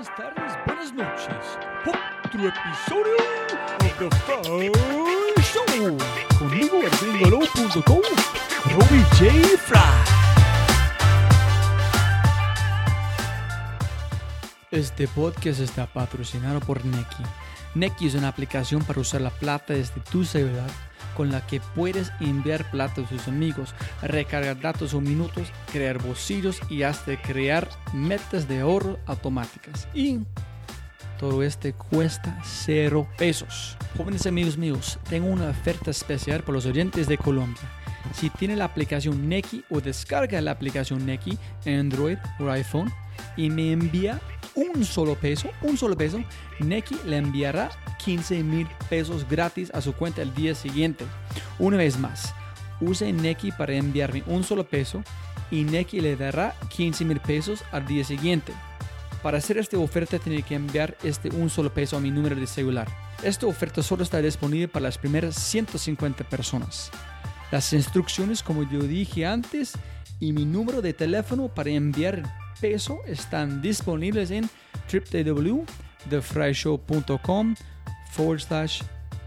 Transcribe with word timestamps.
buenas 0.00 0.16
tardes, 0.16 0.58
buenas 0.64 0.92
noches. 0.94 1.58
Otro 2.24 2.48
episodio 2.48 3.16
de 3.80 3.88
The 3.98 4.16
Fry 4.16 4.72
Show. 5.42 5.98
Conmigo, 6.38 6.80
el 6.82 6.90
gringolo.com, 7.12 8.00
Robbie 8.72 9.04
J. 9.18 9.58
Fry. 9.58 9.78
Este 14.70 15.06
podcast 15.08 15.60
está 15.60 15.86
patrocinado 15.86 16.60
por 16.60 16.82
Neki. 16.82 17.22
Neki 17.74 18.06
es 18.06 18.14
una 18.14 18.28
aplicación 18.28 18.82
para 18.84 19.00
usar 19.00 19.20
la 19.20 19.30
plata 19.30 19.74
desde 19.74 20.00
tu 20.00 20.24
celular 20.24 20.70
con 21.20 21.30
la 21.30 21.46
que 21.46 21.60
puedes 21.60 22.14
enviar 22.18 22.70
plata 22.70 23.02
a 23.02 23.04
tus 23.04 23.28
amigos, 23.28 23.74
recargar 24.00 24.58
datos 24.58 24.94
o 24.94 25.02
minutos, 25.02 25.48
crear 25.70 26.02
bolsillos 26.02 26.58
y 26.70 26.82
hasta 26.82 27.20
crear 27.20 27.68
metas 27.92 28.48
de 28.48 28.60
ahorro 28.60 28.98
automáticas. 29.04 29.86
Y 29.92 30.20
todo 31.18 31.42
este 31.42 31.74
cuesta 31.74 32.40
cero 32.42 33.06
pesos. 33.18 33.76
Jóvenes 33.98 34.26
amigos 34.26 34.56
míos, 34.56 34.98
tengo 35.10 35.28
una 35.28 35.50
oferta 35.50 35.90
especial 35.90 36.40
para 36.40 36.54
los 36.54 36.64
oyentes 36.64 37.06
de 37.06 37.18
Colombia. 37.18 37.68
Si 38.14 38.30
tiene 38.30 38.56
la 38.56 38.64
aplicación 38.64 39.28
Neki 39.28 39.64
o 39.68 39.82
descarga 39.82 40.40
la 40.40 40.52
aplicación 40.52 41.04
Neki 41.04 41.36
en 41.66 41.80
Android 41.80 42.16
o 42.38 42.48
iPhone 42.48 42.90
y 43.36 43.50
me 43.50 43.72
envía 43.72 44.22
un 44.60 44.84
solo 44.84 45.14
peso, 45.14 45.50
un 45.62 45.76
solo 45.76 45.96
peso, 45.96 46.22
Neki 46.58 46.96
le 47.06 47.16
enviará 47.16 47.70
15 48.04 48.42
mil 48.42 48.68
pesos 48.88 49.26
gratis 49.28 49.70
a 49.72 49.80
su 49.80 49.94
cuenta 49.94 50.22
el 50.22 50.34
día 50.34 50.54
siguiente. 50.54 51.06
Una 51.58 51.78
vez 51.78 51.98
más, 51.98 52.34
use 52.80 53.12
Neki 53.12 53.52
para 53.52 53.74
enviarme 53.74 54.22
un 54.26 54.44
solo 54.44 54.64
peso 54.64 55.02
y 55.50 55.64
Neki 55.64 56.00
le 56.00 56.16
dará 56.16 56.54
15 56.68 57.04
mil 57.04 57.20
pesos 57.20 57.64
al 57.72 57.86
día 57.86 58.04
siguiente. 58.04 58.52
Para 59.22 59.38
hacer 59.38 59.58
esta 59.58 59.78
oferta 59.78 60.18
tiene 60.18 60.42
que 60.42 60.54
enviar 60.54 60.96
este 61.02 61.30
un 61.30 61.50
solo 61.50 61.72
peso 61.72 61.96
a 61.96 62.00
mi 62.00 62.10
número 62.10 62.36
de 62.36 62.46
celular. 62.46 62.88
Esta 63.22 63.46
oferta 63.46 63.82
solo 63.82 64.02
está 64.02 64.20
disponible 64.20 64.68
para 64.68 64.84
las 64.84 64.98
primeras 64.98 65.36
150 65.36 66.24
personas. 66.24 66.90
Las 67.50 67.72
instrucciones, 67.72 68.42
como 68.42 68.62
yo 68.62 68.80
dije 68.80 69.26
antes, 69.26 69.72
y 70.20 70.32
mi 70.32 70.44
número 70.44 70.80
de 70.82 70.92
teléfono 70.92 71.48
para 71.48 71.70
enviar 71.70 72.22
peso 72.60 73.00
están 73.06 73.62
disponibles 73.62 74.30
en 74.30 74.48
www.thefryshow.com 74.92 77.54
forward 78.12 78.40
slash 78.40 78.82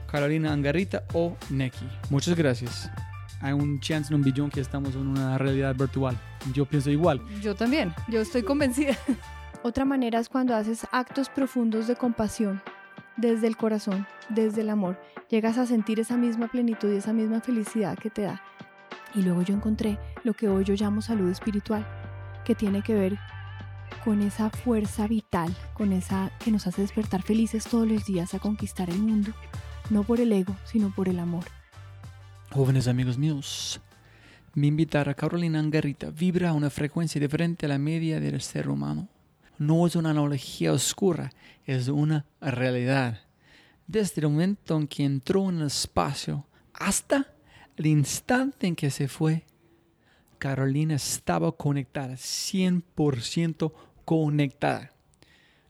Carolina 0.09 0.53
Angarita 0.53 1.03
o 1.13 1.35
Neki. 1.49 1.85
Muchas 2.09 2.35
gracias. 2.35 2.89
Hay 3.41 3.53
un 3.53 3.79
chance 3.79 4.13
en 4.13 4.19
un 4.19 4.23
billón 4.23 4.49
que 4.49 4.59
estamos 4.61 4.95
en 4.95 5.07
una 5.07 5.37
realidad 5.37 5.75
virtual. 5.75 6.17
Yo 6.53 6.65
pienso 6.65 6.89
igual. 6.89 7.21
Yo 7.41 7.55
también, 7.55 7.93
yo 8.07 8.21
estoy 8.21 8.43
convencida. 8.43 8.97
Otra 9.63 9.85
manera 9.85 10.19
es 10.19 10.29
cuando 10.29 10.55
haces 10.55 10.87
actos 10.91 11.29
profundos 11.29 11.87
de 11.87 11.95
compasión, 11.95 12.61
desde 13.17 13.47
el 13.47 13.57
corazón, 13.57 14.07
desde 14.29 14.61
el 14.61 14.69
amor. 14.69 14.99
Llegas 15.29 15.57
a 15.57 15.65
sentir 15.65 15.99
esa 15.99 16.17
misma 16.17 16.47
plenitud 16.47 16.93
y 16.93 16.97
esa 16.97 17.13
misma 17.13 17.41
felicidad 17.41 17.97
que 17.97 18.09
te 18.09 18.23
da. 18.23 18.41
Y 19.15 19.21
luego 19.21 19.41
yo 19.41 19.55
encontré 19.55 19.97
lo 20.23 20.33
que 20.33 20.49
hoy 20.49 20.63
yo 20.63 20.75
llamo 20.75 21.01
salud 21.01 21.29
espiritual, 21.29 21.85
que 22.43 22.55
tiene 22.55 22.81
que 22.81 22.93
ver 22.93 23.17
con 24.03 24.21
esa 24.21 24.49
fuerza 24.49 25.07
vital, 25.07 25.55
con 25.73 25.93
esa 25.93 26.31
que 26.43 26.51
nos 26.51 26.67
hace 26.67 26.81
despertar 26.81 27.21
felices 27.21 27.63
todos 27.63 27.87
los 27.87 28.05
días 28.05 28.33
a 28.33 28.39
conquistar 28.39 28.89
el 28.89 28.99
mundo, 28.99 29.31
no 29.89 30.03
por 30.03 30.19
el 30.19 30.31
ego, 30.31 30.55
sino 30.65 30.93
por 30.93 31.07
el 31.07 31.19
amor. 31.19 31.45
Jóvenes 32.51 32.87
amigos 32.87 33.17
míos, 33.17 33.81
mi 34.55 34.67
invitar 34.67 35.09
a 35.09 35.13
Carolina 35.13 35.59
Angarita 35.59 36.11
vibra 36.11 36.49
a 36.49 36.53
una 36.53 36.69
frecuencia 36.69 37.19
diferente 37.19 37.65
a 37.65 37.69
la 37.69 37.79
media 37.79 38.19
del 38.19 38.41
ser 38.41 38.69
humano. 38.69 39.07
No 39.57 39.87
es 39.87 39.95
una 39.95 40.11
analogía 40.11 40.73
oscura, 40.73 41.31
es 41.65 41.87
una 41.87 42.25
realidad. 42.41 43.21
Desde 43.87 44.21
el 44.21 44.29
momento 44.29 44.77
en 44.77 44.87
que 44.87 45.03
entró 45.03 45.49
en 45.49 45.59
el 45.61 45.67
espacio 45.67 46.45
hasta 46.73 47.33
el 47.77 47.85
instante 47.87 48.67
en 48.67 48.75
que 48.75 48.91
se 48.91 49.07
fue, 49.07 49.45
Carolina 50.43 50.95
estaba 50.95 51.53
conectada, 51.53 52.15
100% 52.15 53.71
conectada. 54.03 54.91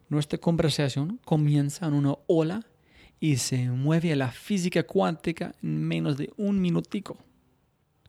Nuestra 0.09 0.39
conversación 0.39 1.19
comienza 1.23 1.85
en 1.85 1.93
una 1.93 2.15
ola 2.25 2.65
y 3.19 3.37
se 3.37 3.69
mueve 3.69 4.13
a 4.13 4.15
la 4.15 4.31
física 4.31 4.81
cuántica 4.81 5.53
en 5.61 5.83
menos 5.83 6.17
de 6.17 6.31
un 6.37 6.59
minutico. 6.59 7.19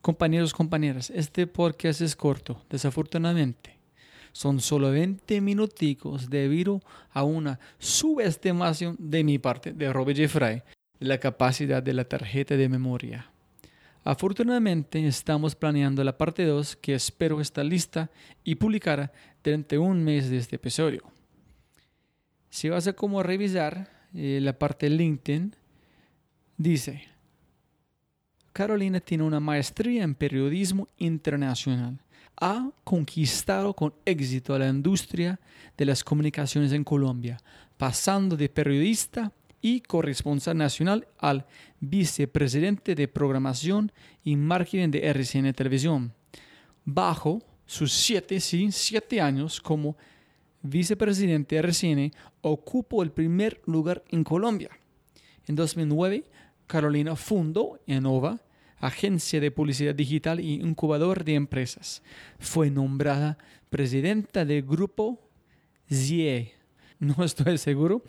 Compañeros, 0.01 0.55
compañeras, 0.55 1.11
este 1.11 1.47
podcast 1.47 2.01
es 2.01 2.17
corto, 2.17 2.65
desafortunadamente. 2.71 3.79
Son 4.33 4.59
solo 4.59 4.91
20 4.91 5.43
minuticos 5.43 6.31
debido 6.31 6.81
a 7.11 7.25
una 7.25 7.61
subestimación 7.79 8.97
de 8.99 9.23
mi 9.23 9.39
parte, 9.39 9.75
de 9.75 9.93
Robert 9.93 10.17
Jeffrey, 10.17 10.63
la 10.99 11.19
capacidad 11.19 11.83
de 11.83 11.93
la 11.93 12.05
tarjeta 12.05 12.57
de 12.57 12.71
memoria. 12.71 13.34
Afortunadamente 14.05 15.07
estamos 15.07 15.55
planeando 15.55 16.05
la 16.05 16.19
parte 16.19 16.45
2 16.45 16.77
que 16.77 16.95
espero 16.95 17.41
estar 17.41 17.65
lista 17.65 18.11
y 18.45 18.57
publicara 18.57 19.11
durante 19.43 19.79
un 19.79 20.05
mes 20.05 20.29
de 20.29 20.37
este 20.37 20.57
episodio. 20.57 21.03
Si 22.51 22.69
vas 22.69 22.87
a 22.87 22.93
como 22.93 23.23
revisar 23.23 23.89
eh, 24.13 24.41
la 24.43 24.59
parte 24.59 24.91
de 24.91 24.97
LinkedIn, 24.97 25.57
dice, 26.59 27.09
Carolina 28.53 29.01
tiene 29.01 29.25
una 29.25 29.41
maestría 29.41 30.05
en 30.05 30.15
periodismo 30.15 30.87
internacional. 30.99 31.99
Ha 32.39 32.71
conquistado 32.85 33.73
con 33.73 33.95
éxito 34.05 34.59
la 34.59 34.69
industria 34.69 35.41
de 35.79 35.87
las 35.87 36.05
comunicaciones 36.05 36.73
en 36.73 36.85
Colombia, 36.85 37.39
pasando 37.79 38.37
de 38.37 38.51
periodista 38.51 39.33
y 39.65 39.81
corresponsal 39.81 40.59
nacional 40.59 41.09
al 41.17 41.47
vicepresidente 41.81 42.95
de 42.95 43.09
programación 43.09 43.91
y 44.23 44.37
marketing 44.37 44.91
de 44.91 45.07
RCN 45.07 45.55
Televisión. 45.55 46.13
Bajo 46.85 47.43
sus 47.65 47.91
siete, 47.91 48.41
sí, 48.41 48.71
siete 48.71 49.23
años 49.23 49.63
como 49.63 49.97
vicepresidente 50.61 51.55
de 51.55 51.61
RCN, 51.61 52.13
ocupó 52.43 53.03
el 53.03 53.11
primer 53.11 53.63
lugar 53.65 54.05
en 54.11 54.23
Colombia. 54.23 54.69
En 55.47 55.55
2009, 55.55 56.25
Carolina 56.67 57.17
fundó 57.17 57.81
Enova, 57.87 58.43
agencia 58.81 59.41
de 59.41 59.51
publicidad 59.51 59.95
digital 59.95 60.41
y 60.41 60.61
incubador 60.61 61.25
de 61.25 61.37
empresas. 61.37 62.03
Fue 62.39 62.69
nombrada 62.69 63.39
presidenta 63.71 64.45
del 64.45 64.63
grupo 64.63 65.27
ZIE. 65.91 66.53
No 66.99 67.25
estoy 67.25 67.57
seguro 67.57 68.03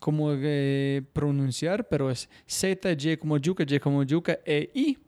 cómo 0.00 0.32
eh, 0.32 1.02
pronunciar, 1.12 1.86
pero 1.86 2.10
es 2.10 2.28
Z, 2.46 2.90
Y 2.98 3.16
como 3.18 3.36
yuca, 3.36 3.64
Y 3.68 3.78
como 3.78 4.02
yuca, 4.02 4.40
E, 4.44 4.70
I. 4.74 4.98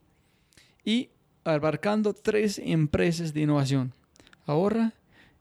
Y 0.85 1.09
abarcando 1.43 2.13
tres 2.13 2.61
empresas 2.63 3.33
de 3.33 3.41
innovación. 3.41 3.93
Ahora, 4.47 4.93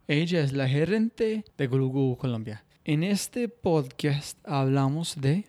ella 0.07 0.41
es 0.41 0.53
la 0.53 0.67
gerente 0.67 1.44
de 1.57 1.67
Google 1.67 2.17
Colombia. 2.17 2.63
En 2.85 3.03
este 3.03 3.47
podcast 3.50 4.40
hablamos 4.44 5.19
de 5.19 5.45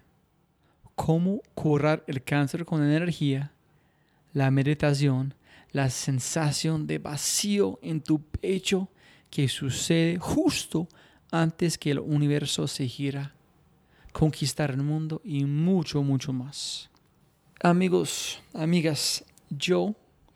cómo 0.94 1.40
curar 1.54 2.04
el 2.06 2.22
cáncer 2.22 2.64
con 2.64 2.82
energía, 2.82 3.52
la 4.34 4.50
meditación, 4.50 5.34
la 5.70 5.88
sensación 5.88 6.86
de 6.86 6.98
vacío 6.98 7.78
en 7.82 8.02
tu 8.02 8.20
pecho 8.20 8.88
que 9.30 9.48
sucede 9.48 10.18
justo 10.18 10.88
antes 11.30 11.78
que 11.78 11.92
el 11.92 12.00
universo 12.00 12.68
se 12.68 12.86
gira 12.86 13.34
conquistar 14.12 14.70
el 14.70 14.82
mundo 14.82 15.20
y 15.24 15.44
mucho, 15.44 16.02
mucho 16.02 16.32
más. 16.32 16.90
Amigos, 17.60 18.40
amigas, 18.54 19.24
yo 19.50 19.94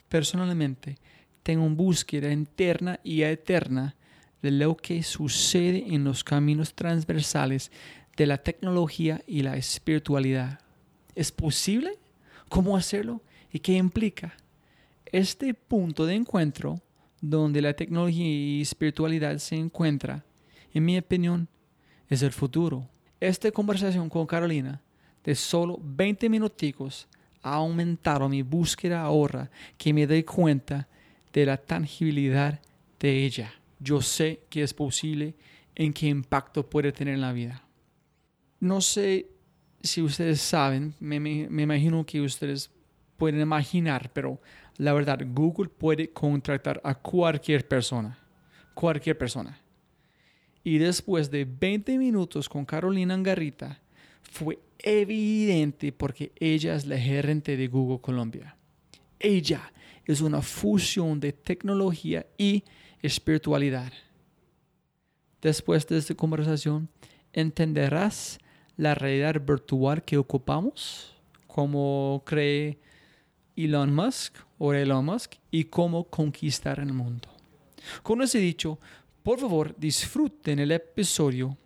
personalmente 0.09 0.97
tengo 1.43 1.65
una 1.65 1.75
búsqueda 1.75 2.33
interna 2.33 2.99
y 3.05 3.23
eterna 3.23 3.95
de 4.43 4.51
lo 4.51 4.77
que 4.77 5.03
sucede 5.03 5.85
en 5.95 6.05
los 6.05 6.25
caminos 6.25 6.75
transversales 6.75 7.71
de 8.17 8.27
la 8.27 8.39
tecnología 8.39 9.23
y 9.27 9.43
la 9.43 9.57
espiritualidad. 9.57 10.61
¿Es 11.15 11.31
posible? 11.33 11.99
¿Cómo 12.49 12.77
hacerlo? 12.77 13.23
¿Y 13.53 13.59
qué 13.59 13.73
implica? 13.75 14.37
Este 15.05 15.55
punto 15.55 16.07
de 16.07 16.15
encuentro 16.15 16.81
donde 17.21 17.63
la 17.63 17.75
tecnología 17.75 18.27
y 18.27 18.63
espiritualidad 18.63 19.39
se 19.39 19.57
encuentra, 19.57 20.25
en 20.73 20.85
mi 20.85 20.99
opinión, 20.99 21.49
es 22.09 22.23
el 22.23 22.33
futuro 22.33 22.89
esta 23.21 23.51
conversación 23.51 24.09
con 24.09 24.27
Carolina 24.27 24.81
de 25.25 25.35
solo 25.35 25.79
20 25.83 26.29
minuticos 26.29 27.09
ha 27.43 27.55
aumentado 27.55 28.29
mi 28.29 28.43
búsqueda 28.43 29.03
ahora 29.03 29.51
que 29.79 29.93
me 29.93 30.07
doy 30.07 30.23
cuenta 30.23 30.89
de 31.33 31.47
la 31.47 31.57
tangibilidad 31.57 32.61
de 32.99 33.25
ella. 33.25 33.53
Yo 33.79 34.01
sé 34.01 34.41
que 34.49 34.63
es 34.63 34.73
posible 34.73 35.35
en 35.75 35.93
qué 35.93 36.07
impacto 36.09 36.69
puede 36.69 36.93
tener 36.93 37.15
en 37.15 37.21
la 37.21 37.33
vida. 37.33 37.63
No 38.61 38.81
sé 38.81 39.29
si 39.83 40.03
ustedes 40.03 40.41
saben, 40.41 40.95
me, 40.99 41.21
me 41.21 41.63
imagino 41.63 42.05
que 42.05 42.21
ustedes 42.21 42.71
pueden 43.17 43.41
imaginar, 43.41 44.11
pero 44.13 44.41
la 44.79 44.93
verdad, 44.93 45.21
Google 45.27 45.69
puede 45.69 46.11
contratar 46.11 46.81
a 46.85 46.95
cualquier 46.95 47.67
persona, 47.67 48.19
cualquier 48.75 49.17
persona. 49.17 49.59
Y 50.67 50.79
después 50.79 51.31
de 51.31 51.45
20 51.45 51.97
minutos 51.97 52.49
con 52.49 52.65
Carolina 52.65 53.15
Angarita, 53.15 53.81
fue 54.21 54.59
evidente 54.81 55.93
porque 55.93 56.33
ella 56.35 56.75
es 56.75 56.87
la 56.87 56.99
gerente 56.99 57.57
de 57.57 57.69
Google 57.69 58.01
Colombia. 58.01 58.57
Ella 59.21 59.73
es 60.05 60.21
una 60.21 60.43
fusión 60.43 61.21
de 61.21 61.33
tecnología 61.33 62.27
y 62.37 62.65
espiritualidad. 63.01 63.93
Después 65.41 65.87
de 65.87 65.99
esta 65.99 66.17
conversación, 66.17 66.89
entenderás 67.33 68.41
la 68.77 68.97
realidad 68.97 69.41
virtual 69.41 70.03
que 70.03 70.19
ocupamos, 70.19 71.15
como 71.47 72.25
cree 72.27 72.81
Elon 73.55 73.95
Musk 73.95 74.35
o 74.59 74.75
Elon 74.75 75.05
Musk 75.05 75.35
y 75.49 75.63
cómo 75.63 76.03
conquistar 76.11 76.81
el 76.81 76.93
mundo. 76.93 77.29
Con 78.03 78.21
ese 78.21 78.39
dicho, 78.39 78.81
por 79.27 79.41
favor 79.41 79.75
disfruten 79.77 80.61
el 80.61 80.71
episodio 80.71 81.59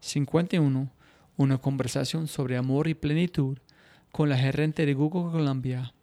51, 0.00 0.92
una 1.38 1.56
conversación 1.56 2.28
sobre 2.28 2.58
amor 2.58 2.88
y 2.88 2.94
plenitud 2.94 3.56
con 4.12 4.28
la 4.28 4.36
gerente 4.36 4.84
de 4.84 4.92
Google 4.92 5.32
Colombia, 5.32 5.94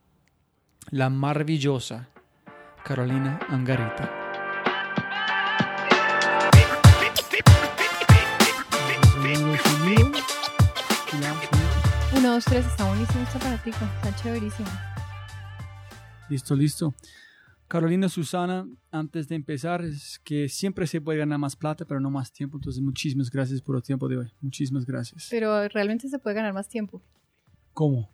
la 0.90 1.12
maravillosa 1.12 2.10
Carolina 2.84 3.40
Angarita. 3.48 4.12
Uno, 12.18 12.32
dos, 12.34 12.46
tres, 12.46 12.66
está 12.66 12.88
buenísimo 12.88 13.22
este 13.22 13.38
aparatico, 13.38 13.78
está 14.02 14.16
chéverísimo. 14.16 14.70
Listo, 16.28 16.56
listo. 16.56 16.96
Carolina 17.74 18.08
Susana, 18.08 18.70
antes 18.92 19.28
de 19.28 19.34
empezar, 19.34 19.84
es 19.84 20.20
que 20.20 20.48
siempre 20.48 20.86
se 20.86 21.02
puede 21.02 21.18
ganar 21.18 21.40
más 21.40 21.56
plata, 21.56 21.86
pero 21.86 22.00
no 22.00 22.12
más 22.12 22.32
tiempo. 22.32 22.60
Entonces, 22.60 22.80
muchísimas 22.84 23.32
gracias 23.32 23.64
por 23.64 23.76
el 23.76 23.82
tiempo 23.82 24.08
de 24.08 24.18
hoy. 24.18 24.32
Muchísimas 24.42 24.86
gracias. 24.86 25.28
Pero 25.32 25.68
realmente 25.70 26.08
se 26.08 26.20
puede 26.20 26.36
ganar 26.36 26.54
más 26.54 26.70
tiempo. 26.70 27.02
¿Cómo? 27.74 28.12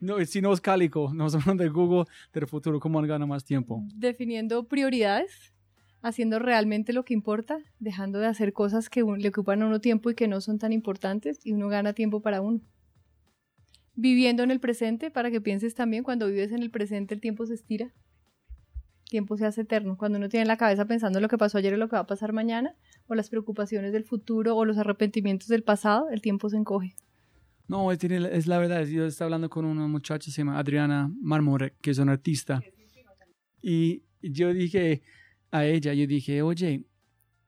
No, 0.00 0.22
si 0.26 0.42
no 0.42 0.52
es 0.52 0.60
cálico, 0.60 1.10
nos 1.14 1.34
hablan 1.34 1.56
de 1.56 1.70
Google 1.70 2.04
del 2.34 2.46
futuro, 2.46 2.78
¿cómo 2.78 3.00
gana 3.00 3.24
más 3.24 3.42
tiempo? 3.42 3.82
Definiendo 3.94 4.64
prioridades, 4.64 5.54
haciendo 6.02 6.38
realmente 6.38 6.92
lo 6.92 7.06
que 7.06 7.14
importa, 7.14 7.60
dejando 7.78 8.18
de 8.18 8.26
hacer 8.26 8.52
cosas 8.52 8.90
que 8.90 9.02
le 9.02 9.28
ocupan 9.30 9.62
a 9.62 9.66
uno 9.66 9.80
tiempo 9.80 10.10
y 10.10 10.14
que 10.14 10.28
no 10.28 10.42
son 10.42 10.58
tan 10.58 10.74
importantes 10.74 11.40
y 11.42 11.54
uno 11.54 11.68
gana 11.68 11.94
tiempo 11.94 12.20
para 12.20 12.42
uno. 12.42 12.60
Viviendo 13.94 14.42
en 14.42 14.50
el 14.50 14.60
presente, 14.60 15.10
para 15.10 15.30
que 15.30 15.40
pienses 15.40 15.74
también, 15.74 16.04
cuando 16.04 16.26
vives 16.26 16.52
en 16.52 16.62
el 16.62 16.70
presente 16.70 17.14
el 17.14 17.22
tiempo 17.22 17.46
se 17.46 17.54
estira, 17.54 17.94
tiempo 19.08 19.36
se 19.36 19.46
hace 19.46 19.62
eterno. 19.62 19.96
Cuando 19.96 20.18
uno 20.18 20.28
tiene 20.28 20.42
en 20.42 20.48
la 20.48 20.56
cabeza 20.56 20.86
pensando 20.86 21.20
lo 21.20 21.28
que 21.28 21.38
pasó 21.38 21.58
ayer 21.58 21.74
y 21.74 21.76
lo 21.76 21.88
que 21.88 21.96
va 21.96 22.00
a 22.00 22.06
pasar 22.06 22.32
mañana, 22.32 22.74
o 23.06 23.14
las 23.14 23.28
preocupaciones 23.28 23.92
del 23.92 24.04
futuro 24.04 24.56
o 24.56 24.64
los 24.64 24.78
arrepentimientos 24.78 25.48
del 25.48 25.62
pasado, 25.62 26.08
el 26.10 26.20
tiempo 26.20 26.48
se 26.48 26.56
encoge. 26.56 26.96
No, 27.66 27.90
es, 27.92 28.46
la 28.46 28.58
verdad. 28.58 28.84
Yo 28.86 29.06
estaba 29.06 29.26
hablando 29.26 29.48
con 29.48 29.64
una 29.64 29.86
muchacha, 29.86 30.30
se 30.30 30.38
llama 30.38 30.58
Adriana 30.58 31.10
Marmore, 31.20 31.74
que 31.80 31.90
es 31.90 31.98
una 31.98 32.12
artista. 32.12 32.62
Y 33.62 34.02
yo 34.20 34.52
dije 34.52 35.02
a 35.50 35.64
ella, 35.64 35.94
yo 35.94 36.06
dije, 36.06 36.42
oye, 36.42 36.84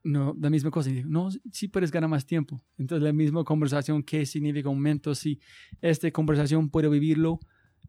no, 0.04 0.34
la 0.40 0.48
misma 0.48 0.70
cosa. 0.70 0.90
Y 0.90 1.02
no, 1.04 1.28
sí 1.52 1.68
puedes 1.68 1.90
ganar 1.90 2.08
más 2.08 2.24
tiempo. 2.24 2.62
Entonces, 2.78 3.04
la 3.04 3.12
misma 3.12 3.44
conversación, 3.44 4.02
¿qué 4.02 4.24
significa 4.24 4.68
un 4.68 4.76
momento? 4.76 5.14
Si 5.14 5.40
esta 5.82 6.10
conversación 6.10 6.70
puedo 6.70 6.88
vivirlo 6.90 7.40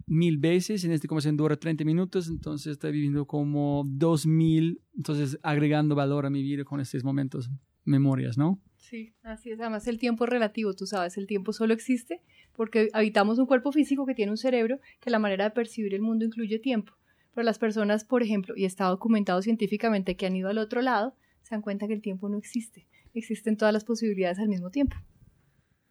mil 0.07 0.38
veces, 0.38 0.83
en 0.86 0.92
esta 0.92 1.07
conversación 1.07 1.38
dura 1.38 1.57
30 1.57 1.83
minutos, 1.83 2.30
entonces 2.30 2.74
estoy 2.74 2.94
viviendo 2.94 3.27
como 3.27 3.83
2000, 3.86 4.81
entonces 4.95 5.38
agregando 5.44 5.95
valor 5.95 6.25
a 6.25 6.30
mi 6.30 6.42
vida 6.42 6.63
con 6.63 6.80
estos 6.80 7.04
momentos, 7.04 7.50
memorias, 7.83 8.38
¿no? 8.38 8.59
Sí, 8.77 9.13
así 9.21 9.51
es. 9.51 9.59
Además, 9.59 9.86
el 9.88 10.00
tiempo 10.00 10.24
es 10.24 10.30
relativo, 10.30 10.74
tú 10.74 10.86
sabes, 10.86 11.18
el 11.18 11.27
tiempo 11.27 11.51
solo 11.51 11.74
existe 11.74 12.21
porque 12.54 12.89
habitamos 12.94 13.38
un 13.38 13.45
cuerpo 13.45 13.71
físico 13.71 14.06
que 14.06 14.15
tiene 14.15 14.31
un 14.31 14.38
cerebro 14.38 14.80
que 15.00 15.09
la 15.09 15.19
manera 15.19 15.44
de 15.44 15.51
percibir 15.51 15.94
el 15.94 16.01
mundo 16.01 16.25
incluye 16.25 16.57
tiempo. 16.57 16.94
Pero 17.33 17.44
las 17.44 17.59
personas, 17.59 18.04
por 18.04 18.24
ejemplo, 18.24 18.56
y 18.57 18.65
está 18.65 18.86
documentado 18.86 19.42
científicamente 19.42 20.15
que 20.15 20.25
han 20.25 20.36
ido 20.36 20.50
al 20.50 20.57
otro 20.57 20.81
lado, 20.81 21.15
se 21.44 21.54
dan 21.54 21.62
cuenta 21.62 21.88
que 21.88 21.94
el 21.94 22.01
tiempo 22.01 22.30
no 22.30 22.38
existe. 22.38 22.88
Existen 23.13 23.57
todas 23.57 23.74
las 23.74 23.83
posibilidades 23.83 24.39
al 24.39 24.48
mismo 24.48 24.71
tiempo. 24.71 24.95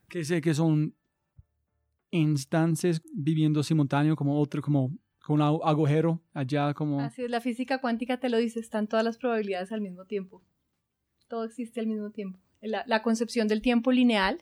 Que 0.08 0.24
sé 0.24 0.40
que 0.40 0.54
son 0.54 0.94
instancias 2.10 3.02
viviendo 3.12 3.62
simultáneo 3.62 4.16
como 4.16 4.38
otro, 4.38 4.62
como 4.62 4.96
con 5.24 5.40
un 5.40 5.60
agujero 5.64 6.22
allá 6.32 6.72
como... 6.74 7.00
Así 7.00 7.22
es, 7.22 7.30
la 7.30 7.40
física 7.40 7.80
cuántica 7.80 8.18
te 8.18 8.28
lo 8.28 8.36
dice, 8.36 8.60
están 8.60 8.86
todas 8.86 9.04
las 9.04 9.18
probabilidades 9.18 9.72
al 9.72 9.80
mismo 9.80 10.04
tiempo. 10.04 10.42
Todo 11.28 11.44
existe 11.44 11.80
al 11.80 11.88
mismo 11.88 12.10
tiempo. 12.10 12.38
La, 12.60 12.84
la 12.86 13.02
concepción 13.02 13.48
del 13.48 13.60
tiempo 13.60 13.90
lineal 13.90 14.40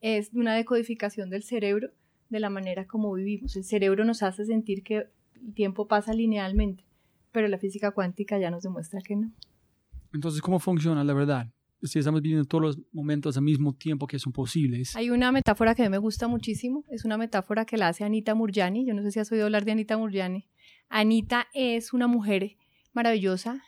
es 0.00 0.30
una 0.32 0.54
decodificación 0.54 1.30
del 1.30 1.42
cerebro 1.42 1.90
de 2.28 2.40
la 2.40 2.50
manera 2.50 2.86
como 2.86 3.12
vivimos. 3.12 3.56
El 3.56 3.64
cerebro 3.64 4.04
nos 4.04 4.22
hace 4.22 4.44
sentir 4.44 4.82
que 4.82 5.08
el 5.34 5.54
tiempo 5.54 5.88
pasa 5.88 6.12
linealmente, 6.12 6.84
pero 7.32 7.48
la 7.48 7.58
física 7.58 7.90
cuántica 7.90 8.38
ya 8.38 8.50
nos 8.50 8.62
demuestra 8.62 9.00
que 9.00 9.16
no. 9.16 9.32
Entonces, 10.12 10.40
¿cómo 10.40 10.60
funciona 10.60 11.02
la 11.02 11.14
verdad? 11.14 11.53
Si 11.84 11.98
estamos 11.98 12.22
viviendo 12.22 12.46
todos 12.46 12.62
los 12.62 12.78
momentos 12.92 13.36
al 13.36 13.42
mismo 13.42 13.74
tiempo 13.74 14.06
que 14.06 14.18
son 14.18 14.32
posibles. 14.32 14.96
Hay 14.96 15.10
una 15.10 15.30
metáfora 15.32 15.74
que 15.74 15.82
a 15.82 15.84
mí 15.86 15.90
me 15.90 15.98
gusta 15.98 16.28
muchísimo. 16.28 16.82
Es 16.88 17.04
una 17.04 17.18
metáfora 17.18 17.64
que 17.64 17.76
la 17.76 17.88
hace 17.88 18.04
Anita 18.04 18.34
Murjani. 18.34 18.86
Yo 18.86 18.94
no 18.94 19.02
sé 19.02 19.10
si 19.10 19.20
has 19.20 19.30
oído 19.30 19.44
hablar 19.44 19.64
de 19.64 19.72
Anita 19.72 19.98
Murjani. 19.98 20.48
Anita 20.88 21.46
es 21.52 21.92
una 21.92 22.06
mujer 22.06 22.56
maravillosa, 22.94 23.62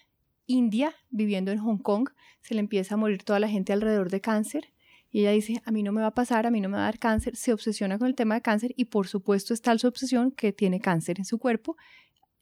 india, 0.46 0.94
viviendo 1.10 1.52
en 1.52 1.58
Hong 1.58 1.78
Kong. 1.78 2.08
Se 2.40 2.54
le 2.54 2.60
empieza 2.60 2.94
a 2.94 2.98
morir 2.98 3.22
toda 3.22 3.38
la 3.38 3.48
gente 3.48 3.72
alrededor 3.72 4.10
de 4.10 4.20
cáncer. 4.20 4.72
Y 5.10 5.20
ella 5.20 5.32
dice, 5.32 5.62
a 5.64 5.70
mí 5.70 5.82
no 5.82 5.92
me 5.92 6.00
va 6.00 6.08
a 6.08 6.14
pasar, 6.14 6.46
a 6.46 6.50
mí 6.50 6.60
no 6.60 6.69
me 6.69 6.76
va 6.76 6.82
a 6.82 6.86
dar 6.86 6.98
cáncer. 6.98 7.36
Se 7.36 7.52
obsesiona 7.52 7.98
con 7.98 8.06
el 8.06 8.14
tema 8.14 8.34
de 8.34 8.42
cáncer 8.42 8.72
y 8.76 8.86
por 8.86 9.08
supuesto 9.08 9.54
está 9.54 9.76
su 9.78 9.86
obsesión 9.86 10.30
que 10.30 10.52
tiene 10.52 10.80
cáncer 10.80 11.19
en 11.19 11.24
su 11.24 11.38
cuerpo. 11.38 11.76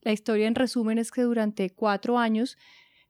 La 0.02 0.12
historia 0.12 0.46
en 0.46 0.54
resumen 0.54 0.98
es 0.98 1.10
que 1.10 1.22
durante 1.22 1.70
cuatro 1.70 2.18
años 2.18 2.58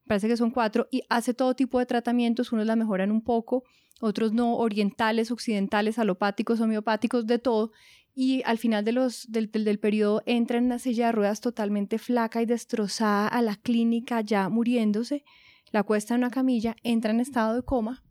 parece 0.06 0.29
que 0.29 0.37
son 0.37 0.51
cuatro, 0.51 0.89
y 0.91 1.03
hace 1.09 1.35
todo 1.35 1.55
tipo 1.55 1.79
de 1.79 1.87
tratamientos, 1.87 2.53
unos 2.53 2.67
la 2.67 2.77
mejoran 2.77 3.11
un 3.11 3.23
poco, 3.23 3.65
otros 4.01 4.33
no, 4.33 4.56
orientales, 4.56 5.31
occidentales, 5.31 5.99
alopáticos, 5.99 6.61
homeopáticos, 6.61 7.27
de 7.27 7.39
todo, 7.39 7.73
y 8.15 8.43
al 8.45 8.59
final 8.59 8.85
de 8.85 8.93
los, 8.93 9.31
del, 9.31 9.51
del, 9.51 9.79
periodo 9.79 10.23
entra 10.25 10.59
en 10.59 10.67
una 10.67 10.79
silla 10.79 11.06
de 11.06 11.12
ruedas 11.12 11.41
totalmente 11.41 11.99
flaca 11.99 12.43
y 12.43 12.47
destrozada 12.47 13.27
a 13.27 13.43
la 13.43 13.56
clínica 13.56 14.21
ya 14.21 14.49
muriéndose, 14.49 15.25
la 15.73 15.83
cuesta 15.83 16.15
en 16.15 16.21
una 16.21 16.31
camilla, 16.31 16.77
entra 16.85 17.11
en 17.11 17.21
estado 17.21 17.56
de 17.56 17.62
coma 17.62 18.05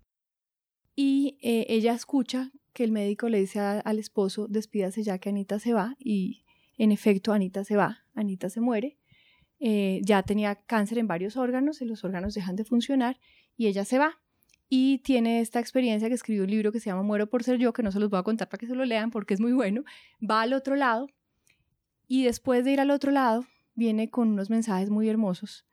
y 0.95 1.38
eh, 1.42 1.66
ella 1.69 1.94
escucha 1.94 2.52
que 2.73 2.83
el 2.83 2.92
médico 2.92 3.30
le 3.30 3.40
dice 3.40 3.59
al 3.59 4.00
esposo, 4.00 4.47
despídase 4.47 5.04
ya 5.04 5.19
que 5.19 5.30
Anita 5.30 5.59
se 5.59 5.73
va 5.73 5.95
y 6.00 6.44
en 6.78 6.92
efecto 6.92 7.31
Anita 7.31 7.64
se 7.64 7.78
va, 7.78 8.00
Anita 8.14 8.50
se 8.50 8.59
muere 8.59 8.97
eh, 9.65 10.01
ya 10.03 10.23
tenía 10.23 10.55
cáncer 10.55 10.97
en 10.97 11.07
varios 11.07 11.37
órganos 11.37 11.81
y 11.81 11.85
los 11.85 12.03
órganos 12.03 12.33
dejan 12.33 12.57
de 12.57 12.65
funcionar 12.65 13.17
y 13.55 13.67
ella 13.67 13.85
se 13.85 13.97
va. 13.97 14.19
Y 14.67 14.97
tiene 14.99 15.39
esta 15.39 15.61
experiencia 15.61 16.09
que 16.09 16.15
escribió 16.15 16.43
un 16.43 16.49
libro 16.49 16.73
que 16.73 16.81
se 16.81 16.89
llama 16.89 17.01
Muero 17.01 17.29
por 17.29 17.45
ser 17.45 17.59
yo, 17.59 17.71
que 17.71 17.81
no 17.81 17.89
se 17.89 18.01
los 18.01 18.09
voy 18.09 18.19
a 18.19 18.23
contar 18.23 18.49
para 18.49 18.59
que 18.59 18.67
se 18.67 18.75
lo 18.75 18.83
lean 18.83 19.09
porque 19.09 19.33
es 19.33 19.39
muy 19.39 19.53
bueno, 19.53 19.85
va 20.21 20.41
al 20.41 20.51
otro 20.51 20.75
lado 20.75 21.07
y 22.09 22.25
después 22.25 22.65
de 22.65 22.73
ir 22.73 22.81
al 22.81 22.91
otro 22.91 23.11
lado 23.11 23.45
viene 23.73 24.09
con 24.09 24.33
unos 24.33 24.49
mensajes 24.49 24.89
muy 24.89 25.07
hermosos. 25.07 25.65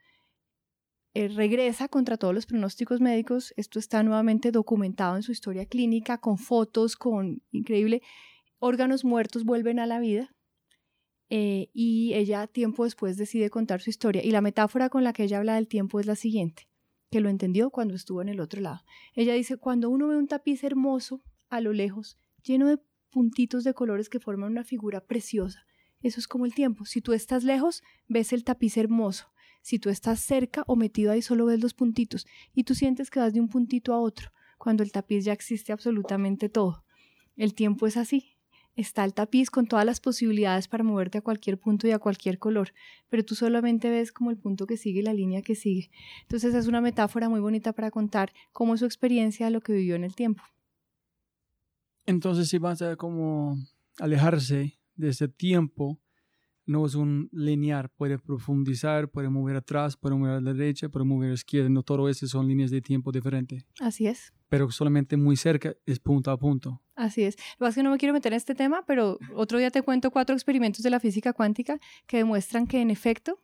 Eh, 1.15 1.27
regresa 1.27 1.89
contra 1.89 2.17
todos 2.17 2.33
los 2.33 2.47
pronósticos 2.47 3.01
médicos, 3.01 3.53
esto 3.57 3.81
está 3.81 4.05
nuevamente 4.05 4.53
documentado 4.53 5.17
en 5.17 5.25
su 5.25 5.33
historia 5.33 5.67
clínica, 5.67 6.19
con 6.19 6.39
fotos, 6.39 6.95
con 6.95 7.43
increíble, 7.51 8.03
órganos 8.61 9.05
muertos 9.05 9.43
vuelven 9.43 9.81
a 9.81 9.87
la 9.87 9.99
vida 9.99 10.33
eh, 11.31 11.71
y 11.73 12.13
ella 12.15 12.49
tiempo 12.49 12.85
después 12.85 13.17
decide 13.17 13.51
contar 13.51 13.81
su 13.81 13.89
historia. 13.89 14.23
Y 14.25 14.33
la 14.33 14.41
metáfora 14.41 14.89
con 14.89 15.05
la 15.05 15.13
que 15.13 15.23
ella 15.23 15.39
habla 15.39 15.55
del 15.55 15.69
tiempo 15.69 16.01
es 16.01 16.07
la 16.07 16.17
siguiente, 16.17 16.69
que 17.11 17.21
lo 17.21 17.29
entendió 17.29 17.71
cuando 17.71 17.95
estuvo 17.95 18.21
en 18.21 18.29
el 18.29 18.41
otro 18.41 18.61
lado. 18.61 18.83
Ella 19.15 19.35
dice, 19.35 19.57
cuando 19.57 19.89
uno 19.91 20.09
ve 20.09 20.17
un 20.17 20.27
tapiz 20.27 20.65
hermoso 20.65 21.23
a 21.49 21.61
lo 21.61 21.73
lejos, 21.73 22.19
lleno 22.43 22.69
de 22.69 22.79
puntitos 23.11 23.63
de 23.63 23.75
colores 23.75 24.09
que 24.09 24.19
forman 24.19 24.51
una 24.51 24.65
figura 24.65 25.07
preciosa, 25.07 25.65
eso 26.03 26.19
es 26.19 26.27
como 26.27 26.47
el 26.47 26.55
tiempo. 26.55 26.85
Si 26.85 27.01
tú 27.01 27.13
estás 27.13 27.45
lejos, 27.45 27.83
ves 28.09 28.33
el 28.33 28.43
tapiz 28.43 28.77
hermoso. 28.77 29.33
Si 29.63 29.79
tú 29.79 29.89
estás 29.91 30.21
cerca 30.21 30.65
o 30.67 30.75
metido 30.75 31.13
ahí, 31.13 31.23
solo 31.23 31.47
ves 31.47 31.63
los 31.63 31.75
puntitos. 31.75 32.27
Y 32.55 32.65
tú 32.65 32.75
sientes 32.75 33.11
que 33.11 33.21
vas 33.21 33.35
de 33.35 33.41
un 33.41 33.49
puntito 33.49 33.93
a 33.93 34.01
otro, 34.01 34.31
cuando 34.59 34.83
el 34.83 34.91
tapiz 34.91 35.25
ya 35.27 35.33
existe 35.33 35.73
absolutamente 35.73 36.49
todo. 36.49 36.85
El 37.37 37.55
tiempo 37.55 37.87
es 37.87 37.97
así 37.97 38.40
está 38.81 39.05
el 39.05 39.15
tapiz 39.15 39.51
con 39.51 39.67
todas 39.67 39.85
las 39.85 40.01
posibilidades 40.01 40.69
para 40.69 40.85
moverte 40.85 41.19
a 41.19 41.23
cualquier 41.23 41.59
punto 41.59 41.87
y 41.87 41.93
a 41.93 41.99
cualquier 41.99 42.39
color, 42.39 42.73
pero 43.09 43.25
tú 43.25 43.35
solamente 43.35 43.91
ves 43.91 44.13
como 44.13 44.31
el 44.31 44.39
punto 44.39 44.67
que 44.67 44.77
sigue 44.77 45.01
y 45.01 45.03
la 45.03 45.15
línea 45.15 45.43
que 45.43 45.55
sigue. 45.55 45.91
Entonces 46.23 46.55
es 46.55 46.67
una 46.67 46.81
metáfora 46.81 47.29
muy 47.29 47.41
bonita 47.41 47.73
para 47.73 47.91
contar 47.91 48.33
cómo 48.53 48.75
es 48.75 48.81
su 48.81 48.87
experiencia 48.87 49.47
de 49.47 49.53
lo 49.53 49.61
que 49.61 49.73
vivió 49.73 49.95
en 49.95 50.05
el 50.05 50.15
tiempo. 50.15 50.43
Entonces 52.07 52.49
si 52.49 52.59
vas 52.59 52.83
a 52.83 52.97
como 52.97 53.57
alejarse 53.99 54.79
de 54.97 55.09
ese 55.09 55.29
tiempo, 55.29 56.01
no 56.67 56.87
es 56.87 56.95
un 56.95 57.29
lineal, 57.33 57.89
puede 57.89 58.19
profundizar, 58.19 59.09
puede 59.09 59.29
mover 59.29 59.57
atrás, 59.57 59.97
puede 59.97 60.15
mover 60.15 60.35
a 60.35 60.41
la 60.41 60.53
derecha, 60.53 60.89
puede 60.89 61.05
mover 61.05 61.27
a 61.27 61.31
la 61.31 61.35
izquierda, 61.35 61.69
no 61.69 61.83
todo 61.83 62.09
eso 62.09 62.27
son 62.27 62.49
líneas 62.49 62.71
de 62.71 62.81
tiempo 62.81 63.13
diferentes. 63.13 63.67
Así 63.81 64.07
es. 64.07 64.33
Pero 64.49 64.71
solamente 64.71 65.17
muy 65.17 65.37
cerca 65.37 65.75
es 65.87 65.99
punto 65.99 66.31
a 66.31 66.39
punto. 66.39 66.83
Así 66.95 67.23
es. 67.23 67.37
Lo 67.59 67.67
que 67.67 67.71
es 67.71 67.75
que 67.77 67.83
no 67.83 67.91
me 67.91 67.99
quiero 67.99 68.13
meter 68.13 68.33
en 68.33 68.37
este 68.37 68.55
tema, 68.55 68.85
pero 68.87 69.19
otro 69.35 69.59
día 69.59 69.71
te 69.71 69.83
cuento 69.83 70.11
cuatro 70.11 70.35
experimentos 70.35 70.83
de 70.83 70.91
la 70.91 71.01
física 71.01 71.33
cuántica 71.33 71.79
que 72.07 72.19
demuestran 72.19 72.67
que 72.67 72.81
en 72.81 72.91
efecto 72.91 73.43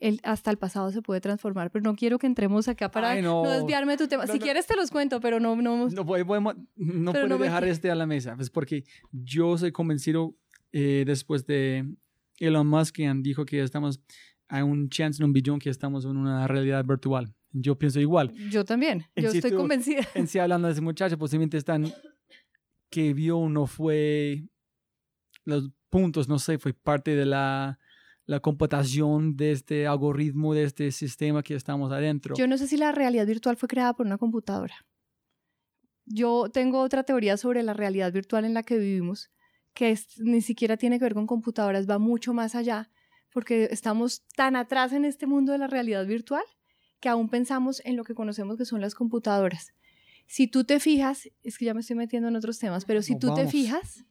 el, 0.00 0.20
hasta 0.22 0.50
el 0.50 0.58
pasado 0.58 0.90
se 0.92 1.02
puede 1.02 1.20
transformar, 1.20 1.70
pero 1.70 1.82
no 1.82 1.96
quiero 1.96 2.18
que 2.18 2.26
entremos 2.26 2.68
acá 2.68 2.90
para 2.90 3.20
no. 3.20 3.42
desviarme 3.42 3.92
de 3.92 3.98
tu 3.98 4.08
tema. 4.08 4.26
si 4.26 4.38
quieres 4.38 4.66
te 4.66 4.76
los 4.76 4.90
cuento, 4.90 5.20
pero 5.20 5.40
no... 5.40 5.56
No, 5.56 5.88
no, 5.88 6.06
podemos, 6.06 6.56
no 6.76 7.12
puedo 7.12 7.38
dejar 7.38 7.64
este 7.64 7.90
a 7.90 7.94
la 7.94 8.06
mesa, 8.06 8.36
pues 8.36 8.50
porque 8.50 8.84
yo 9.12 9.56
soy 9.56 9.72
convencido 9.72 10.36
eh, 10.72 11.04
después 11.06 11.46
de 11.46 11.86
Elon 12.38 12.66
Musk 12.66 12.98
dijo 13.16 13.44
que 13.44 13.62
estamos, 13.62 14.00
hay 14.48 14.62
un 14.62 14.88
chance 14.88 15.22
en 15.22 15.26
un 15.26 15.32
billón 15.32 15.58
que 15.58 15.70
estamos 15.70 16.04
en 16.04 16.16
una 16.16 16.46
realidad 16.46 16.84
virtual. 16.84 17.34
Yo 17.52 17.78
pienso 17.78 18.00
igual. 18.00 18.32
Yo 18.50 18.64
también, 18.64 19.06
yo 19.14 19.30
estoy 19.30 19.52
convencida. 19.52 20.02
En 20.14 20.26
sí, 20.26 20.38
hablando 20.38 20.66
de 20.66 20.72
ese 20.72 20.80
muchacho, 20.80 21.16
posiblemente 21.16 21.56
están 21.56 21.92
que 22.90 23.14
vio 23.14 23.48
no 23.48 23.66
fue 23.66 24.48
los 25.44 25.70
puntos, 25.90 26.28
no 26.28 26.38
sé, 26.38 26.58
fue 26.58 26.72
parte 26.72 27.14
de 27.14 27.26
la, 27.26 27.78
la 28.26 28.40
computación 28.40 29.36
de 29.36 29.52
este 29.52 29.86
algoritmo, 29.86 30.54
de 30.54 30.64
este 30.64 30.90
sistema 30.90 31.42
que 31.42 31.54
estamos 31.54 31.92
adentro. 31.92 32.34
Yo 32.36 32.46
no 32.46 32.58
sé 32.58 32.66
si 32.66 32.76
la 32.76 32.92
realidad 32.92 33.26
virtual 33.26 33.56
fue 33.56 33.68
creada 33.68 33.94
por 33.94 34.06
una 34.06 34.18
computadora. 34.18 34.74
Yo 36.06 36.48
tengo 36.52 36.80
otra 36.80 37.04
teoría 37.04 37.36
sobre 37.36 37.62
la 37.62 37.72
realidad 37.72 38.12
virtual 38.12 38.44
en 38.44 38.54
la 38.54 38.62
que 38.62 38.78
vivimos, 38.78 39.30
que 39.74 39.98
ni 40.18 40.40
siquiera 40.40 40.76
tiene 40.76 40.98
que 40.98 41.04
ver 41.04 41.14
con 41.14 41.26
computadoras, 41.26 41.88
va 41.88 41.98
mucho 41.98 42.32
más 42.32 42.54
allá, 42.54 42.90
porque 43.32 43.68
estamos 43.70 44.24
tan 44.36 44.56
atrás 44.56 44.92
en 44.92 45.04
este 45.04 45.26
mundo 45.26 45.52
de 45.52 45.58
la 45.58 45.66
realidad 45.66 46.06
virtual 46.06 46.44
que 47.00 47.08
aún 47.08 47.28
pensamos 47.28 47.82
en 47.84 47.96
lo 47.96 48.04
que 48.04 48.14
conocemos 48.14 48.56
que 48.56 48.64
son 48.64 48.80
las 48.80 48.94
computadoras. 48.94 49.74
Si 50.26 50.46
tú 50.46 50.64
te 50.64 50.80
fijas, 50.80 51.28
es 51.42 51.58
que 51.58 51.66
ya 51.66 51.74
me 51.74 51.80
estoy 51.80 51.96
metiendo 51.96 52.28
en 52.28 52.36
otros 52.36 52.58
temas, 52.58 52.86
pero 52.86 53.02
si 53.02 53.18
tú 53.18 53.34
te 53.34 53.46
fijas, 53.46 54.04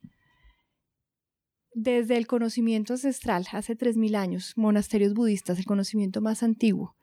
desde 1.74 2.18
el 2.18 2.28
conocimiento 2.28 2.94
ancestral, 2.94 3.48
hace 3.52 3.76
3.000 3.76 4.16
años, 4.16 4.54
monasterios 4.56 5.14
budistas, 5.16 5.58
el 5.58 5.66
conocimiento 5.66 6.22
más 6.22 6.44
antiguo, 6.44 6.96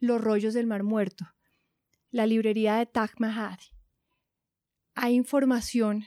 los 0.00 0.20
rollos 0.20 0.52
del 0.52 0.66
Mar 0.66 0.82
Muerto, 0.82 1.26
la 2.10 2.26
librería 2.26 2.76
de 2.76 2.86
Taj 2.86 3.12
Mahal, 3.18 3.58
hay 4.94 5.14
información 5.14 6.04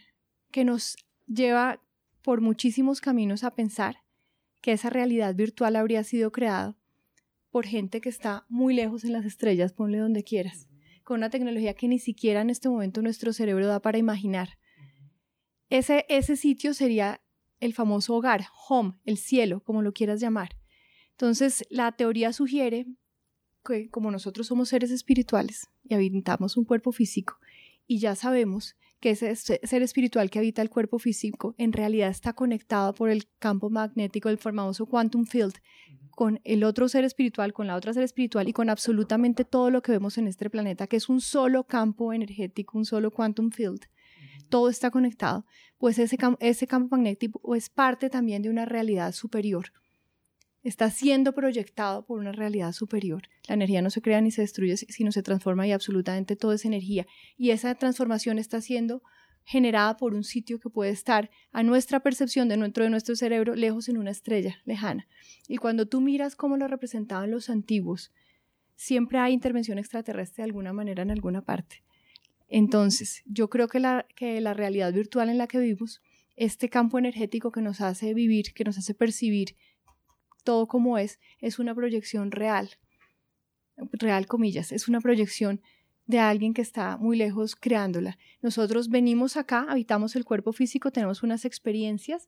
que 0.52 0.66
nos 0.66 0.98
lleva 1.28 1.80
por 2.22 2.42
muchísimos 2.42 3.02
caminos 3.02 3.44
a 3.44 3.56
pensar 3.56 4.04
que 4.62 4.72
esa 4.72 4.90
realidad 4.90 5.36
virtual 5.36 5.76
habría 5.76 6.04
sido 6.04 6.32
creada 6.32 6.76
por 7.50 7.66
gente 7.66 8.02
que 8.02 8.10
está 8.10 8.46
muy 8.50 8.74
lejos 8.76 9.04
en 9.04 9.14
las 9.14 9.26
estrellas, 9.26 9.74
ponle 9.74 9.98
donde 9.98 10.24
quieras, 10.24 10.68
con 11.04 11.18
una 11.18 11.30
tecnología 11.30 11.74
que 11.74 11.88
ni 11.88 12.00
siquiera 12.00 12.42
en 12.42 12.50
este 12.50 12.70
momento 12.70 13.02
nuestro 13.02 13.34
cerebro 13.34 13.68
da 13.68 13.82
para 13.82 13.98
imaginar. 13.98 14.60
Ese, 15.70 16.06
ese 16.10 16.36
sitio 16.36 16.74
sería 16.74 17.22
el 17.60 17.74
famoso 17.74 18.16
hogar, 18.16 18.46
home, 18.68 18.94
el 19.06 19.18
cielo, 19.18 19.62
como 19.64 19.82
lo 19.82 19.94
quieras 19.94 20.20
llamar. 20.20 20.58
Entonces, 21.12 21.66
la 21.70 21.92
teoría 21.92 22.32
sugiere 22.32 22.86
que 23.66 23.90
como 23.90 24.12
nosotros 24.12 24.48
somos 24.48 24.70
seres 24.70 24.92
espirituales 24.92 25.68
y 25.84 25.94
habitamos 25.94 26.56
un 26.56 26.66
cuerpo 26.66 26.92
físico, 26.92 27.38
y 27.88 28.00
ya 28.00 28.16
sabemos 28.16 28.76
que 29.00 29.12
ese 29.12 29.36
ser 29.36 29.82
espiritual 29.82 30.30
que 30.30 30.40
habita 30.40 30.62
el 30.62 30.70
cuerpo 30.70 31.00
físico 31.00 31.56
en 31.58 31.74
realidad 31.74 32.10
está 32.10 32.34
conectado 32.34 32.94
por 32.94 33.10
el 33.10 33.28
campo 33.40 33.70
magnético, 33.70 34.30
el 34.30 34.38
famoso 34.38 34.86
quantum 34.86 35.26
field, 35.26 35.56
con 36.12 36.42
el 36.44 36.64
otro 36.64 36.90
ser 36.90 37.06
espiritual, 37.06 37.54
con 37.54 37.68
la 37.68 37.76
otra 37.76 37.94
ser 37.94 38.04
espiritual 38.04 38.48
y 38.50 38.54
con 38.54 38.70
absolutamente 38.70 39.46
todo 39.46 39.70
lo 39.70 39.82
que 39.82 39.94
vemos 39.94 40.18
en 40.18 40.28
este 40.28 40.50
planeta, 40.50 40.88
que 40.88 40.98
es 40.98 41.08
un 41.08 41.22
solo 41.22 41.64
campo 41.66 42.12
energético, 42.12 42.78
un 42.78 42.86
solo 42.86 43.12
quantum 43.12 43.52
field. 43.52 43.86
Todo 44.50 44.70
está 44.70 44.92
conectado, 44.92 45.46
pues 45.78 46.00
ese, 46.00 46.18
ese 46.40 46.68
campo 46.68 46.96
magnético 46.96 47.56
es 47.56 47.70
parte 47.70 48.10
también 48.10 48.42
de 48.42 48.50
una 48.50 48.66
realidad 48.66 49.14
superior 49.14 49.72
está 50.64 50.90
siendo 50.90 51.34
proyectado 51.34 52.06
por 52.06 52.20
una 52.20 52.32
realidad 52.32 52.74
superior. 52.74 53.24
La 53.48 53.56
energía 53.56 53.82
no 53.82 53.90
se 53.90 54.02
crea 54.02 54.22
ni 54.22 54.32
se 54.32 54.42
destruye, 54.42 54.78
sino 54.78 55.12
se 55.12 55.24
transforma 55.24 55.68
y 55.68 55.72
absolutamente 55.72 56.36
todo 56.36 56.54
es 56.54 56.66
energía. 56.66 57.08
Y 57.38 57.52
esa 57.52 57.76
transformación 57.76 58.40
está 58.40 58.62
siendo 58.62 59.02
generada 59.46 59.98
por 59.98 60.14
un 60.14 60.24
sitio 60.24 60.60
que 60.60 60.70
puede 60.70 60.92
estar 60.92 61.32
a 61.52 61.64
nuestra 61.64 62.02
percepción 62.02 62.50
dentro 62.50 62.84
de 62.84 62.90
nuestro 62.90 63.16
cerebro 63.16 63.56
lejos 63.56 63.90
en 63.90 63.98
una 63.98 64.12
estrella 64.12 64.58
lejana. 64.66 65.08
Y 65.48 65.58
cuando 65.58 65.88
tú 65.88 66.02
miras 66.02 66.36
cómo 66.36 66.58
lo 66.58 66.68
representaban 66.68 67.32
los 67.32 67.50
antiguos, 67.50 68.12
siempre 68.76 69.18
hay 69.18 69.34
intervención 69.34 69.80
extraterrestre 69.80 70.44
de 70.44 70.50
alguna 70.50 70.74
manera 70.74 71.04
en 71.04 71.12
alguna 71.12 71.42
parte. 71.42 71.84
Entonces, 72.48 73.24
yo 73.26 73.50
creo 73.50 73.68
que 73.68 73.80
la, 73.80 74.06
que 74.16 74.40
la 74.42 74.54
realidad 74.54 74.94
virtual 74.94 75.30
en 75.30 75.38
la 75.38 75.48
que 75.48 75.60
vivimos, 75.60 76.02
este 76.36 76.70
campo 76.70 76.98
energético 76.98 77.52
que 77.52 77.62
nos 77.62 77.82
hace 77.82 78.14
vivir, 78.14 78.54
que 78.54 78.64
nos 78.64 78.78
hace 78.78 78.94
percibir 78.94 79.56
todo 80.44 80.68
como 80.68 80.98
es, 80.98 81.20
es 81.40 81.60
una 81.60 81.76
proyección 81.76 82.32
real, 82.32 82.70
real 83.92 84.28
comillas, 84.28 84.72
es 84.72 84.88
una 84.88 85.02
proyección 85.02 85.62
de 86.06 86.20
alguien 86.20 86.56
que 86.56 86.64
está 86.64 86.98
muy 86.98 87.18
lejos 87.18 87.56
creándola. 87.56 88.18
Nosotros 88.42 88.90
venimos 88.90 89.38
acá, 89.38 89.68
habitamos 89.70 90.16
el 90.16 90.26
cuerpo 90.26 90.54
físico, 90.54 90.92
tenemos 90.92 91.22
unas 91.22 91.46
experiencias 91.46 92.28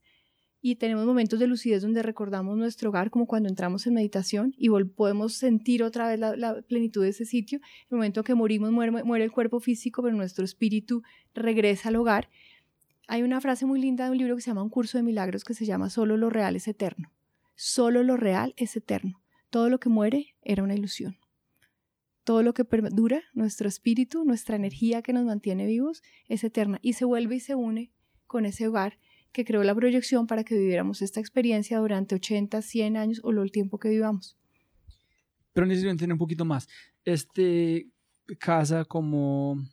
y 0.62 0.76
tenemos 0.76 1.08
momentos 1.08 1.40
de 1.40 1.48
lucidez 1.48 1.82
donde 1.82 2.04
recordamos 2.04 2.56
nuestro 2.56 2.90
hogar, 2.90 3.10
como 3.10 3.26
cuando 3.26 3.50
entramos 3.50 3.88
en 3.88 3.96
meditación 3.96 4.54
y 4.56 4.70
podemos 4.70 5.34
sentir 5.34 5.82
otra 5.82 6.08
vez 6.08 6.20
la, 6.20 6.62
plenitud 6.62 7.02
de 7.02 7.10
ese 7.10 7.26
sitio. 7.26 7.60
El 7.90 7.98
momento 7.98 8.24
que 8.24 8.36
morimos 8.36 8.72
muere, 8.72 8.92
muere 9.04 9.24
el 9.24 9.32
cuerpo 9.32 9.60
físico, 9.60 10.04
pero 10.04 10.16
nuestro 10.16 10.46
espíritu 10.46 11.02
regresa 11.34 11.90
al 11.90 11.96
hogar. 11.96 12.30
Hay 13.08 13.24
una 13.24 13.42
frase 13.42 13.66
muy 13.66 13.82
linda 13.82 14.06
de 14.06 14.12
un 14.12 14.20
libro 14.20 14.36
que 14.36 14.44
se 14.44 14.52
llama 14.52 14.62
Un 14.62 14.70
curso 14.70 15.00
de 15.00 15.04
milagros 15.04 15.44
que 15.44 15.56
se 15.56 15.66
llama 15.66 15.90
Solo 15.90 16.18
lo 16.18 16.30
real 16.30 16.56
es 16.56 16.68
eterno. 16.68 17.12
Solo 17.64 18.02
lo 18.02 18.18
real 18.18 18.56
es 18.58 18.76
eterno. 18.76 19.22
Todo 19.52 19.70
lo 19.70 19.80
que 19.80 19.88
muere 19.88 20.36
era 20.42 20.64
una 20.64 20.74
ilusión. 20.74 21.20
Todo 22.24 22.42
lo 22.42 22.56
que 22.56 22.66
perdura, 22.66 23.22
nuestro 23.36 23.70
espíritu, 23.70 24.26
nuestra 24.26 24.56
energía 24.56 25.04
que 25.04 25.14
nos 25.14 25.26
mantiene 25.26 25.68
vivos, 25.68 26.02
es 26.28 26.44
eterna 26.44 26.80
y 26.82 26.94
se 26.94 27.06
vuelve 27.06 27.36
y 27.36 27.40
se 27.40 27.54
une 27.54 27.92
con 28.26 28.48
ese 28.48 28.68
hogar 28.68 28.98
que 29.32 29.46
creó 29.46 29.64
la 29.64 29.76
proyección 29.76 30.26
para 30.26 30.44
que 30.44 30.58
viviéramos 30.58 31.04
esta 31.04 31.20
experiencia 31.20 31.78
durante 31.78 32.16
80, 32.16 32.64
100 32.64 32.98
años 32.98 33.22
o 33.24 33.32
lo 33.32 33.44
el 33.44 33.52
tiempo 33.52 33.78
que 33.78 33.90
vivamos. 33.90 34.40
Pero 35.54 35.68
necesito 35.68 35.92
entender 35.92 36.14
un 36.14 36.18
poquito 36.18 36.46
más. 36.46 36.68
Este 37.06 37.92
casa 38.40 38.86
como 38.86 39.64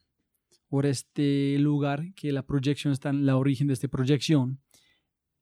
por 0.69 0.85
este 0.85 1.57
lugar 1.59 2.13
que 2.13 2.33
la 2.33 2.43
proyección 2.43 2.93
está 2.93 3.09
en 3.09 3.25
la 3.25 3.39
origen 3.39 3.67
de 3.67 3.73
esta 3.73 3.89
proyección 3.89 4.61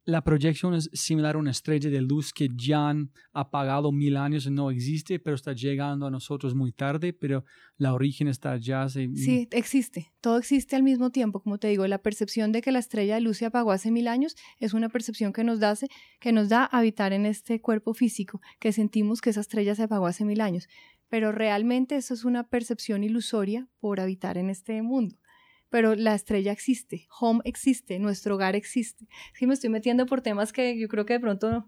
la 0.07 0.23
proyección 0.23 0.73
es 0.75 0.89
similar 0.93 1.35
a 1.35 1.39
una 1.39 1.51
estrella 1.51 1.91
de 1.91 2.01
luz 2.01 2.33
que 2.33 2.49
ya 2.55 2.91
han 2.91 3.11
apagado 3.33 3.91
mil 3.91 4.17
años 4.17 4.47
y 4.47 4.51
no 4.51 4.71
existe, 4.71 5.19
pero 5.19 5.35
está 5.35 5.53
llegando 5.53 6.07
a 6.07 6.11
nosotros 6.11 6.55
muy 6.55 6.71
tarde, 6.71 7.13
pero 7.13 7.45
la 7.77 7.93
origen 7.93 8.29
está 8.29 8.57
ya. 8.57 8.89
Sí, 8.89 9.49
existe. 9.51 10.13
Todo 10.21 10.39
existe 10.39 10.77
al 10.77 10.85
mismo 10.85 11.11
tiempo. 11.11 11.43
Como 11.43 11.59
te 11.59 11.67
digo, 11.67 11.85
la 11.89 11.99
percepción 11.99 12.53
de 12.53 12.63
que 12.63 12.71
la 12.71 12.79
estrella 12.79 13.17
de 13.17 13.21
luz 13.21 13.39
se 13.39 13.47
apagó 13.47 13.73
hace 13.73 13.91
mil 13.91 14.07
años 14.07 14.37
es 14.61 14.75
una 14.75 14.89
percepción 14.89 15.33
que 15.33 15.43
nos 15.43 15.59
da, 15.59 15.75
que 16.21 16.31
nos 16.31 16.49
da 16.49 16.65
habitar 16.65 17.13
en 17.13 17.27
este 17.27 17.61
cuerpo 17.61 17.93
físico, 17.93 18.41
que 18.61 18.71
sentimos 18.71 19.21
que 19.21 19.31
esa 19.31 19.41
estrella 19.41 19.75
se 19.75 19.83
apagó 19.83 20.07
hace 20.07 20.25
mil 20.25 20.41
años. 20.41 20.69
Pero 21.09 21.33
realmente 21.33 21.97
eso 21.97 22.15
es 22.15 22.25
una 22.25 22.49
percepción 22.49 23.03
ilusoria 23.03 23.69
por 23.81 23.99
habitar 23.99 24.39
en 24.39 24.51
este 24.51 24.81
mundo 24.83 25.17
pero 25.69 25.95
la 25.95 26.15
estrella 26.15 26.53
existe, 26.53 27.07
home 27.21 27.41
existe, 27.45 27.99
nuestro 27.99 28.37
hogar 28.37 28.57
existe. 28.57 29.07
Sí, 29.35 29.47
me 29.47 29.55
estoy 29.55 29.71
metiendo 29.71 30.07
por 30.07 30.21
temas 30.21 30.53
que 30.53 30.79
yo 30.79 30.89
creo 30.89 31.07
que 31.07 31.15
de 31.15 31.21
pronto 31.21 31.67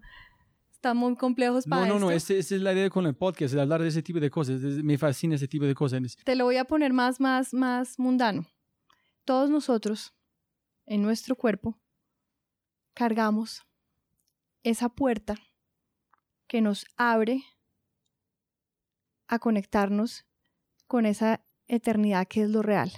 están 0.71 0.95
muy 0.95 1.15
complejos 1.15 1.65
para 1.65 1.85
No, 1.85 1.95
no, 1.95 1.99
no, 1.99 2.11
esa 2.11 2.33
es 2.33 2.51
la 2.51 2.73
idea 2.73 2.89
con 2.89 3.05
el 3.05 3.15
podcast, 3.15 3.53
el 3.53 3.59
hablar 3.59 3.81
de 3.81 3.89
ese 3.89 4.01
tipo 4.01 4.19
de 4.19 4.29
cosas. 4.29 4.61
Me 4.61 4.97
fascina 4.97 5.35
ese 5.35 5.47
tipo 5.47 5.65
de 5.65 5.75
cosas. 5.75 6.15
Te 6.23 6.35
lo 6.35 6.45
voy 6.45 6.55
a 6.57 6.65
poner 6.65 6.93
más, 6.93 7.19
más, 7.19 7.53
más 7.53 7.99
mundano. 7.99 8.47
Todos 9.25 9.49
nosotros, 9.49 10.13
en 10.85 11.01
nuestro 11.01 11.35
cuerpo, 11.35 11.77
cargamos 12.93 13.63
esa 14.63 14.89
puerta 14.89 15.35
que 16.47 16.61
nos 16.61 16.85
abre 16.95 17.43
a 19.27 19.37
conectarnos 19.37 20.25
con 20.87 21.05
esa 21.05 21.45
eternidad 21.67 22.27
que 22.27 22.41
es 22.41 22.49
lo 22.49 22.61
real. 22.61 22.91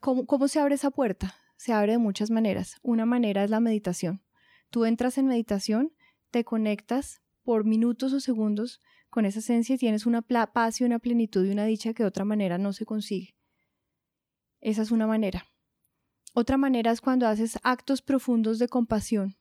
¿Cómo, 0.00 0.48
se 0.48 0.60
abre 0.60 0.74
esa 0.74 0.90
puerta? 0.90 1.34
Se 1.56 1.72
abre 1.72 1.92
de 1.92 1.98
muchas 1.98 2.30
maneras. 2.30 2.76
Una 2.82 3.06
manera 3.06 3.44
es 3.44 3.50
la 3.50 3.60
meditación. 3.60 4.22
Tú 4.70 4.84
entras 4.84 5.16
en 5.18 5.26
meditación, 5.26 5.92
te 6.30 6.44
conectas 6.44 7.22
por 7.42 7.64
minutos 7.64 8.12
o 8.12 8.20
segundos 8.20 8.80
con 9.08 9.24
esa 9.24 9.40
esencia 9.40 9.74
y 9.74 9.78
tienes 9.78 10.06
una 10.06 10.22
paz 10.22 10.80
y 10.80 10.84
una 10.84 10.98
plenitud 10.98 11.44
y 11.44 11.50
una 11.50 11.64
dicha 11.64 11.94
que 11.94 12.02
de 12.02 12.08
otra 12.08 12.24
manera 12.24 12.58
no 12.58 12.72
se 12.72 12.84
consigue. 12.84 13.34
Esa 14.60 14.82
es 14.82 14.90
una 14.90 15.06
manera. 15.06 15.46
Otra 16.34 16.56
manera 16.56 16.92
es 16.92 17.00
cuando 17.00 17.26
haces 17.26 17.58
actos 17.62 18.02
profundos 18.02 18.58
de 18.58 18.68
compasión 18.68 19.36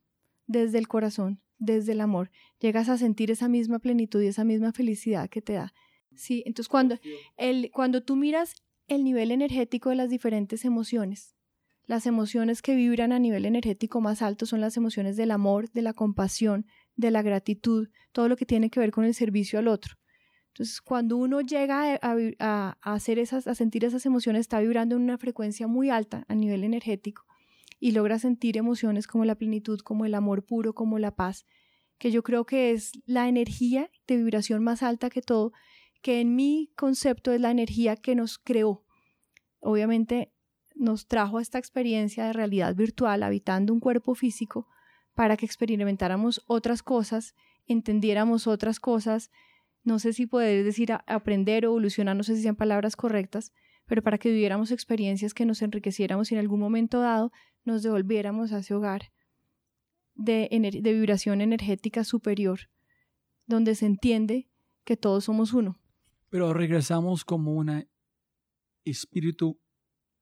desde 0.47 0.79
el 0.79 0.87
corazón, 0.87 1.41
desde 1.59 1.91
el 1.91 2.01
amor, 2.01 2.31
llegas 2.59 2.89
a 2.89 2.97
sentir 2.97 3.29
esa 3.29 3.47
misma 3.47 3.79
plenitud 3.79 4.21
y 4.21 4.27
esa 4.27 4.45
misma 4.45 4.71
felicidad 4.71 5.29
que 5.29 5.41
te 5.41 5.53
da. 5.53 5.73
Sí, 6.15 6.43
entonces 6.45 6.69
cuando, 6.69 6.97
el, 7.37 7.69
cuando 7.71 8.01
tú 8.01 8.15
miras 8.15 8.55
el 8.89 9.03
nivel 9.03 9.31
energético 9.31 9.89
de 9.89 9.95
las 9.95 10.09
diferentes 10.09 10.65
emociones, 10.65 11.35
las 11.85 12.05
emociones 12.05 12.61
que 12.61 12.75
vibran 12.75 13.11
a 13.11 13.17
nivel 13.17 13.45
energético 13.45 13.99
más 13.99 14.21
alto 14.21 14.45
son 14.45 14.61
las 14.61 14.77
emociones 14.77 15.17
del 15.17 15.31
amor, 15.31 15.71
de 15.71 15.81
la 15.81 15.93
compasión, 15.93 16.67
de 16.95 17.09
la 17.09 17.23
gratitud, 17.23 17.89
todo 18.11 18.29
lo 18.29 18.35
que 18.35 18.45
tiene 18.45 18.69
que 18.69 18.79
ver 18.79 18.91
con 18.91 19.05
el 19.05 19.15
servicio 19.15 19.57
al 19.57 19.67
otro. 19.67 19.95
Entonces, 20.49 20.81
cuando 20.81 21.17
uno 21.17 21.41
llega 21.41 21.97
a, 22.01 22.77
hacer 22.81 23.17
esas, 23.17 23.47
a 23.47 23.55
sentir 23.55 23.85
esas 23.85 24.05
emociones, 24.05 24.41
está 24.41 24.59
vibrando 24.59 24.97
en 24.97 25.01
una 25.01 25.17
frecuencia 25.17 25.67
muy 25.67 25.89
alta 25.89 26.25
a 26.27 26.35
nivel 26.35 26.63
energético 26.63 27.23
y 27.79 27.91
logra 27.91 28.19
sentir 28.19 28.57
emociones 28.57 29.07
como 29.07 29.25
la 29.25 29.35
plenitud, 29.35 29.79
como 29.79 30.05
el 30.05 30.13
amor 30.13 30.45
puro, 30.45 30.75
como 30.75 30.99
la 30.99 31.15
paz, 31.15 31.45
que 31.97 32.11
yo 32.11 32.23
creo 32.23 32.45
que 32.45 32.71
es 32.71 32.91
la 33.05 33.27
energía 33.27 33.89
de 34.05 34.17
vibración 34.17 34.63
más 34.63 34.83
alta 34.83 35.09
que 35.09 35.21
todo, 35.21 35.53
que 36.01 36.21
en 36.21 36.35
mi 36.35 36.71
concepto 36.75 37.31
es 37.31 37.41
la 37.41 37.51
energía 37.51 37.95
que 37.95 38.15
nos 38.15 38.37
creó. 38.37 38.85
Obviamente 39.59 40.31
nos 40.75 41.07
trajo 41.07 41.37
a 41.37 41.41
esta 41.41 41.59
experiencia 41.59 42.25
de 42.25 42.33
realidad 42.33 42.75
virtual 42.75 43.23
habitando 43.23 43.73
un 43.73 43.79
cuerpo 43.79 44.15
físico 44.15 44.67
para 45.13 45.35
que 45.35 45.45
experimentáramos 45.45 46.41
otras 46.47 46.81
cosas, 46.81 47.35
entendiéramos 47.67 48.47
otras 48.47 48.79
cosas, 48.79 49.29
no 49.83 49.99
sé 49.99 50.13
si 50.13 50.25
poder 50.25 50.63
decir 50.63 50.93
aprender 51.05 51.65
o 51.65 51.69
evolucionar, 51.69 52.15
no 52.15 52.23
sé 52.23 52.35
si 52.35 52.43
sean 52.43 52.55
palabras 52.55 52.95
correctas, 52.95 53.51
pero 53.85 54.01
para 54.01 54.17
que 54.17 54.29
viviéramos 54.29 54.71
experiencias 54.71 55.33
que 55.33 55.45
nos 55.45 55.61
enriqueciéramos 55.61 56.31
y 56.31 56.35
en 56.35 56.39
algún 56.39 56.59
momento 56.59 57.01
dado 57.01 57.31
nos 57.65 57.83
devolviéramos 57.83 58.53
a 58.53 58.59
ese 58.59 58.73
hogar 58.73 59.11
de, 60.15 60.47
de 60.81 60.93
vibración 60.93 61.41
energética 61.41 62.03
superior, 62.03 62.69
donde 63.45 63.75
se 63.75 63.85
entiende 63.85 64.47
que 64.85 64.95
todos 64.95 65.25
somos 65.25 65.53
uno. 65.53 65.77
Pero 66.29 66.53
regresamos 66.53 67.25
como 67.25 67.53
un 67.53 67.87
espíritu 68.85 69.59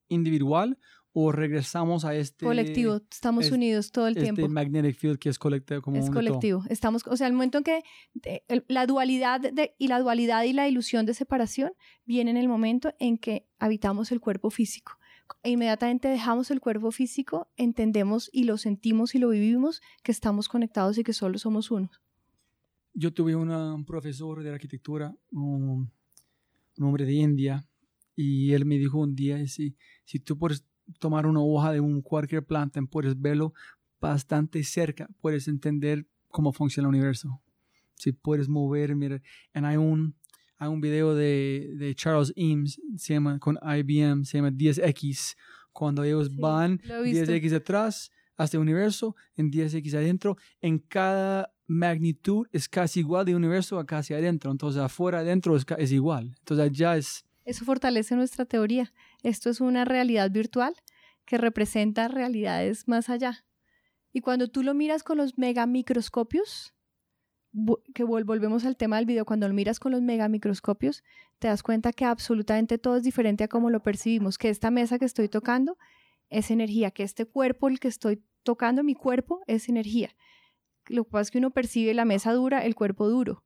individual 0.10 0.78
o 1.20 1.32
regresamos 1.32 2.06
a 2.06 2.14
este 2.14 2.46
colectivo, 2.46 3.02
estamos 3.10 3.50
unidos 3.50 3.92
todo 3.92 4.06
el 4.06 4.16
este 4.16 4.32
tiempo. 4.32 4.48
magnetic 4.50 4.96
field 4.98 5.18
que 5.18 5.30
es 5.30 5.40
colectivo 5.40 5.82
como 5.82 5.98
es 5.98 6.12
colectivo. 6.12 6.64
Estamos, 6.70 7.08
o 7.08 7.18
sea, 7.18 7.26
el 7.26 7.34
momento 7.34 7.58
en 7.58 7.64
que 7.64 7.84
la 8.68 8.86
dualidad 8.86 9.40
de, 9.40 9.74
y 9.80 9.88
la 9.88 10.00
dualidad 10.00 10.44
y 10.44 10.54
la 10.54 10.68
ilusión 10.68 11.08
de 11.08 11.16
separación 11.16 11.72
viene 12.06 12.30
en 12.30 12.38
el 12.38 12.48
momento 12.48 12.94
en 13.00 13.18
que 13.18 13.48
habitamos 13.58 14.12
el 14.12 14.20
cuerpo 14.20 14.52
físico. 14.52 15.00
E 15.42 15.50
inmediatamente 15.50 16.08
dejamos 16.08 16.52
el 16.52 16.62
cuerpo 16.62 16.92
físico, 16.92 17.48
entendemos 17.58 18.30
y 18.32 18.44
lo 18.44 18.58
sentimos 18.58 19.16
y 19.16 19.18
lo 19.18 19.30
vivimos 19.30 19.82
que 20.04 20.12
estamos 20.12 20.48
conectados 20.48 21.00
y 21.00 21.04
que 21.04 21.14
solo 21.14 21.40
somos 21.40 21.72
uno. 21.72 21.90
Yo 22.94 23.12
tuve 23.12 23.36
un 23.36 23.86
profesor 23.86 24.44
de 24.44 24.52
arquitectura, 24.52 25.16
un, 25.32 25.92
un 26.78 26.88
hombre 26.88 27.06
de 27.06 27.14
India, 27.14 27.68
y 28.16 28.54
él 28.54 28.66
me 28.66 28.78
dijo 28.78 29.00
un 29.00 29.16
día, 29.16 29.46
si, 29.48 29.76
si 30.04 30.20
tú 30.20 30.38
puedes 30.38 30.66
tomar 31.00 31.26
una 31.26 31.42
hoja 31.42 31.72
de 31.72 31.80
un 31.80 32.02
cualquier 32.02 32.44
planta, 32.44 32.82
puedes 32.90 33.20
verlo 33.20 33.54
bastante 34.00 34.64
cerca, 34.64 35.08
puedes 35.22 35.48
entender 35.48 36.08
cómo 36.30 36.54
funciona 36.54 36.88
el 36.88 36.96
universo. 36.96 37.42
Si 37.96 38.12
puedes 38.12 38.48
mover, 38.48 38.96
mira, 38.96 39.22
y 39.54 39.60
hay 39.60 39.78
un, 39.78 40.16
hay 40.58 40.68
un 40.70 40.82
video 40.82 41.16
de, 41.16 41.74
de, 41.78 41.96
Charles 41.96 42.32
Eames, 42.36 42.80
se 42.96 43.14
llama 43.14 43.40
con 43.40 43.58
IBM, 43.62 44.24
se 44.24 44.38
llama 44.38 44.52
10X, 44.52 45.36
cuando 45.72 46.04
ellos 46.04 46.36
van 46.36 46.80
10X 46.80 47.54
atrás 47.54 48.12
hasta 48.36 48.58
el 48.58 48.62
universo, 48.62 49.16
en 49.36 49.52
10X 49.52 49.94
adentro, 49.96 50.38
en 50.62 50.80
cada 50.80 51.54
magnitud 51.68 52.48
es 52.52 52.68
casi 52.68 53.02
igual 53.02 53.26
de 53.26 53.36
universo 53.36 53.78
a 53.78 53.86
casi 53.86 54.14
adentro, 54.14 54.52
entonces 54.52 54.82
afuera 54.82 55.20
adentro 55.20 55.56
es, 55.56 55.92
igual, 55.92 56.36
entonces 56.40 56.66
allá 56.66 56.98
es 56.98 57.28
eso 57.48 57.64
fortalece 57.64 58.14
nuestra 58.18 58.44
teoría. 58.44 58.92
Esto 59.24 59.50
es 59.50 59.62
una 59.62 59.86
realidad 59.86 60.30
virtual 60.30 60.76
que 61.24 61.38
representa 61.38 62.10
realidades 62.10 62.90
más 62.90 63.10
allá. 63.10 63.46
Y 64.12 64.20
cuando 64.20 64.50
tú 64.50 64.64
lo 64.64 64.74
miras 64.74 65.02
con 65.02 65.18
los 65.18 65.38
megamicroscopios, 65.38 66.74
que 67.96 68.04
volvemos 68.04 68.66
al 68.66 68.76
tema 68.76 68.98
del 68.98 69.06
video, 69.06 69.24
cuando 69.24 69.48
lo 69.48 69.54
miras 69.54 69.80
con 69.80 69.94
los 69.94 70.02
megamicroscopios, 70.02 71.06
te 71.40 71.48
das 71.48 71.64
cuenta 71.64 71.94
que 71.94 72.04
absolutamente 72.04 72.78
todo 72.78 72.98
es 72.98 73.04
diferente 73.04 73.46
a 73.46 73.48
cómo 73.48 73.70
lo 73.70 73.82
percibimos, 73.82 74.38
que 74.38 74.50
esta 74.50 74.70
mesa 74.70 75.00
que 75.00 75.06
estoy 75.06 75.30
tocando 75.30 75.78
es 76.30 76.52
energía, 76.52 76.92
que 76.92 77.04
este 77.04 77.26
cuerpo, 77.26 77.70
el 77.70 77.80
que 77.80 77.88
estoy 77.88 78.22
tocando, 78.44 78.84
mi 78.84 78.94
cuerpo, 78.94 79.40
es 79.48 79.70
energía. 79.70 80.10
Lo 80.90 81.04
que 81.06 81.12
pasa 81.12 81.24
es 81.24 81.32
que 81.32 81.38
uno 81.38 81.52
percibe 81.52 81.94
la 81.94 82.06
mesa 82.06 82.34
dura, 82.34 82.66
el 82.66 82.76
cuerpo 82.76 83.08
duro 83.10 83.44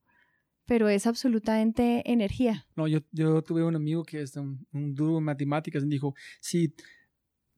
pero 0.72 0.88
es 0.88 1.06
absolutamente 1.06 2.02
energía. 2.10 2.66
No, 2.78 2.88
yo, 2.88 3.00
yo 3.12 3.42
tuve 3.42 3.62
un 3.62 3.76
amigo 3.76 4.04
que 4.04 4.22
es 4.22 4.38
un, 4.38 4.66
duro 4.72 5.18
en 5.18 5.24
matemáticas 5.26 5.84
y 5.84 5.88
dijo, 5.88 6.16
si 6.40 6.74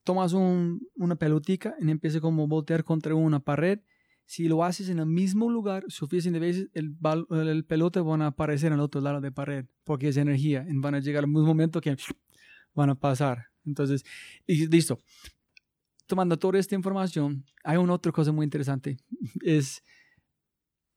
tomas 0.03 0.33
un, 0.33 0.87
una 0.95 1.15
pelotica 1.15 1.75
y 1.79 1.91
empieza 1.91 2.19
como 2.19 2.43
a 2.43 2.47
voltear 2.47 2.83
contra 2.83 3.13
una 3.13 3.39
pared, 3.39 3.81
si 4.25 4.47
lo 4.47 4.63
haces 4.63 4.89
en 4.89 4.97
el 4.97 5.05
mismo 5.05 5.51
lugar 5.51 5.83
suficiente 5.89 6.39
veces, 6.39 6.69
el, 6.73 6.95
el 7.29 7.65
pelota 7.65 8.01
van 8.01 8.23
a 8.23 8.27
aparecer 8.27 8.67
en 8.67 8.79
el 8.79 8.79
otro 8.79 8.99
lado 8.99 9.21
de 9.21 9.31
pared, 9.31 9.65
porque 9.83 10.07
es 10.07 10.17
energía, 10.17 10.65
y 10.67 10.75
van 10.77 10.95
a 10.95 10.99
llegar 10.99 11.23
al 11.23 11.29
mismo 11.29 11.45
momento 11.45 11.81
que 11.81 11.95
van 12.73 12.89
a 12.89 12.95
pasar. 12.95 13.49
Entonces, 13.63 14.03
y 14.47 14.65
listo. 14.67 14.99
Tomando 16.13 16.37
toda 16.37 16.59
esta 16.59 16.75
información, 16.75 17.43
hay 17.63 17.77
una 17.77 17.93
otra 17.93 18.11
cosa 18.11 18.31
muy 18.31 18.43
interesante, 18.43 18.99
es 19.41 19.81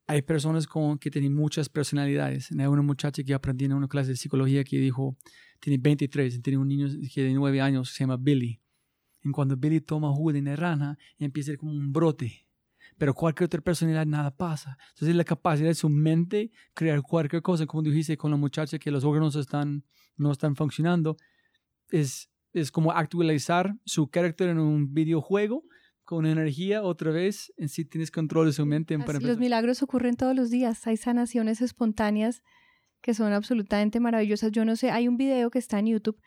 hay 0.07 0.20
personas 0.20 0.66
con, 0.66 0.98
que 0.98 1.11
tienen 1.11 1.33
muchas 1.33 1.70
personalidades. 1.70 2.50
Hay 2.52 2.66
una 2.66 2.83
muchacha 2.83 3.22
que 3.22 3.33
aprendí 3.33 3.64
en 3.64 3.72
una 3.72 3.88
clase 3.88 4.11
de 4.11 4.16
psicología 4.16 4.62
que 4.62 4.76
dijo, 4.79 5.16
tiene 5.59 5.79
23, 5.79 6.42
tiene 6.42 6.59
un 6.59 6.68
niño 6.68 6.87
que 7.14 7.22
de 7.22 7.33
9 7.33 7.62
años 7.62 7.94
se 7.94 8.00
llama 8.00 8.18
Billy. 8.18 8.61
Y 9.22 9.31
cuando 9.31 9.57
Billy 9.57 9.81
toma 9.81 10.12
jugo 10.12 10.35
de 10.35 10.42
naranja, 10.42 10.98
empieza 11.18 11.48
a 11.48 11.52
ser 11.52 11.59
como 11.61 11.72
un 11.72 11.94
brote. 11.94 12.46
Pero 12.98 13.14
cualquier 13.14 13.46
otra 13.46 13.62
personalidad 13.62 14.05
nada 14.05 14.37
pasa. 14.37 14.76
Entonces 14.90 15.16
la 15.16 15.24
capacidad 15.24 15.68
de 15.68 15.74
su 15.74 15.88
mente 15.88 16.50
crear 16.74 17.00
cualquier 17.00 17.40
cosa, 17.40 17.64
como 17.64 17.83
dijiste 17.83 18.18
con 18.18 18.31
la 18.31 18.37
muchacha 18.37 18.79
que 18.79 18.90
los 18.90 19.02
órganos 19.02 19.35
están, 19.35 19.83
no 20.18 20.31
están 20.31 20.57
funcionando, 20.57 21.16
es, 21.88 22.29
es 22.60 22.72
como 22.72 22.92
actualizar 22.92 23.76
su 23.84 24.08
carácter 24.08 24.48
en 24.48 24.58
un 24.58 24.94
videojuego 24.94 25.64
con 26.04 26.24
energía 26.24 26.82
otra 26.82 27.10
vez, 27.10 27.52
en 27.58 27.68
sí 27.68 27.84
tienes 27.84 28.10
control 28.10 28.46
de 28.46 28.52
su 28.52 28.64
mente. 28.64 28.96
los 28.96 29.38
milagros 29.38 29.82
ocurren 29.82 30.16
todos 30.16 30.34
los 30.34 30.50
días, 30.50 30.86
hay 30.86 30.96
sanaciones 30.96 31.60
espontáneas 31.60 32.42
que 33.02 33.12
son 33.12 33.32
absolutamente 33.32 34.00
maravillosas. 34.00 34.52
Yo 34.52 34.64
no 34.64 34.76
sé, 34.76 34.90
hay 34.90 35.06
un 35.06 35.16
video 35.16 35.50
que 35.50 35.58
está 35.58 35.78
en 35.80 35.88
YouTube 35.88 36.18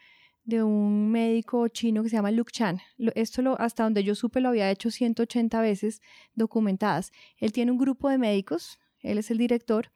de 0.43 0.61
un 0.63 1.09
médico 1.11 1.67
chino 1.69 2.03
que 2.03 2.09
se 2.09 2.17
llama 2.17 2.31
Luke 2.31 2.51
Chan. 2.51 2.79
Esto 3.15 3.41
lo, 3.41 3.59
hasta 3.59 3.83
donde 3.83 4.03
yo 4.03 4.15
supe 4.15 4.39
lo 4.39 4.49
había 4.49 4.69
hecho 4.69 4.91
180 4.91 5.61
veces 5.61 6.01
documentadas. 6.35 7.11
Él 7.37 7.53
tiene 7.53 7.71
un 7.71 7.77
grupo 7.77 8.09
de 8.09 8.17
médicos, 8.17 8.79
él 8.99 9.17
es 9.17 9.31
el 9.31 9.37
director. 9.37 9.91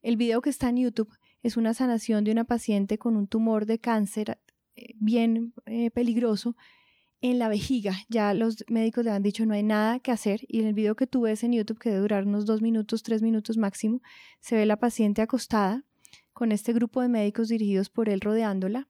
El 0.00 0.16
video 0.16 0.40
que 0.40 0.50
está 0.50 0.70
en 0.70 0.78
YouTube 0.78 1.12
es 1.42 1.56
una 1.56 1.74
sanación 1.74 2.24
de 2.24 2.32
una 2.32 2.44
paciente 2.44 2.98
con 2.98 3.16
un 3.16 3.26
tumor 3.26 3.66
de 3.66 3.78
cáncer 3.78 4.38
bien 4.98 5.52
eh, 5.66 5.90
peligroso 5.90 6.56
en 7.20 7.38
la 7.38 7.48
vejiga. 7.48 7.94
Ya 8.08 8.34
los 8.34 8.64
médicos 8.68 9.04
le 9.04 9.10
han 9.10 9.22
dicho 9.22 9.44
no 9.46 9.54
hay 9.54 9.62
nada 9.62 10.00
que 10.00 10.12
hacer 10.12 10.40
y 10.48 10.60
en 10.60 10.66
el 10.66 10.74
video 10.74 10.94
que 10.94 11.06
tú 11.06 11.22
ves 11.22 11.42
en 11.44 11.52
YouTube, 11.52 11.78
que 11.78 11.90
debe 11.90 12.02
durar 12.02 12.26
unos 12.26 12.46
dos 12.46 12.62
minutos, 12.62 13.02
tres 13.02 13.22
minutos 13.22 13.56
máximo, 13.56 14.00
se 14.40 14.56
ve 14.56 14.66
la 14.66 14.76
paciente 14.76 15.22
acostada 15.22 15.84
con 16.32 16.52
este 16.52 16.72
grupo 16.72 17.00
de 17.00 17.08
médicos 17.08 17.48
dirigidos 17.48 17.90
por 17.90 18.08
él 18.08 18.20
rodeándola. 18.20 18.88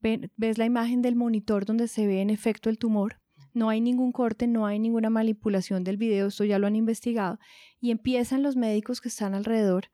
ves 0.00 0.58
la 0.58 0.64
imagen 0.64 1.02
del 1.02 1.16
monitor 1.16 1.64
donde 1.64 1.88
se 1.88 2.06
ve 2.06 2.20
en 2.20 2.30
efecto 2.30 2.70
el 2.70 2.78
tumor. 2.78 3.20
No 3.52 3.68
hay 3.68 3.80
ningún 3.80 4.12
corte, 4.12 4.46
no 4.46 4.66
hay 4.66 4.78
ninguna 4.78 5.10
manipulación 5.10 5.84
del 5.84 5.96
video, 5.96 6.26
esto 6.26 6.44
ya 6.44 6.58
lo 6.58 6.66
han 6.66 6.76
investigado. 6.76 7.38
Y 7.80 7.90
empiezan 7.90 8.42
los 8.42 8.56
médicos 8.56 9.00
que 9.00 9.08
están 9.08 9.34
alrededor 9.34 9.90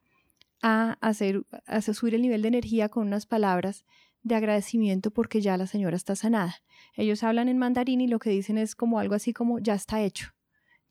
a 0.62 0.98
hacer, 1.00 1.42
a 1.66 1.80
subir 1.80 2.14
el 2.14 2.22
nivel 2.22 2.42
de 2.42 2.48
energía 2.48 2.88
con 2.88 3.06
unas 3.06 3.26
palabras 3.26 3.84
de 4.22 4.34
agradecimiento 4.34 5.10
porque 5.10 5.40
ya 5.40 5.56
la 5.56 5.66
señora 5.66 5.96
está 5.96 6.16
sanada. 6.16 6.56
Ellos 6.94 7.22
hablan 7.22 7.48
en 7.48 7.58
mandarín 7.58 8.00
y 8.00 8.08
lo 8.08 8.18
que 8.18 8.30
dicen 8.30 8.58
es 8.58 8.74
como 8.74 8.98
algo 8.98 9.14
así 9.14 9.32
como 9.32 9.58
ya 9.58 9.74
está 9.74 10.02
hecho, 10.02 10.30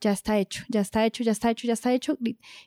ya 0.02 0.12
está 0.12 0.38
hecho, 0.38 0.64
ya 0.70 0.82
está 0.82 1.06
hecho, 1.06 1.24
ya 1.24 1.32
está 1.32 1.52
hecho, 1.52 1.68
ya 1.68 1.74
está 1.74 1.94
hecho. 1.94 2.18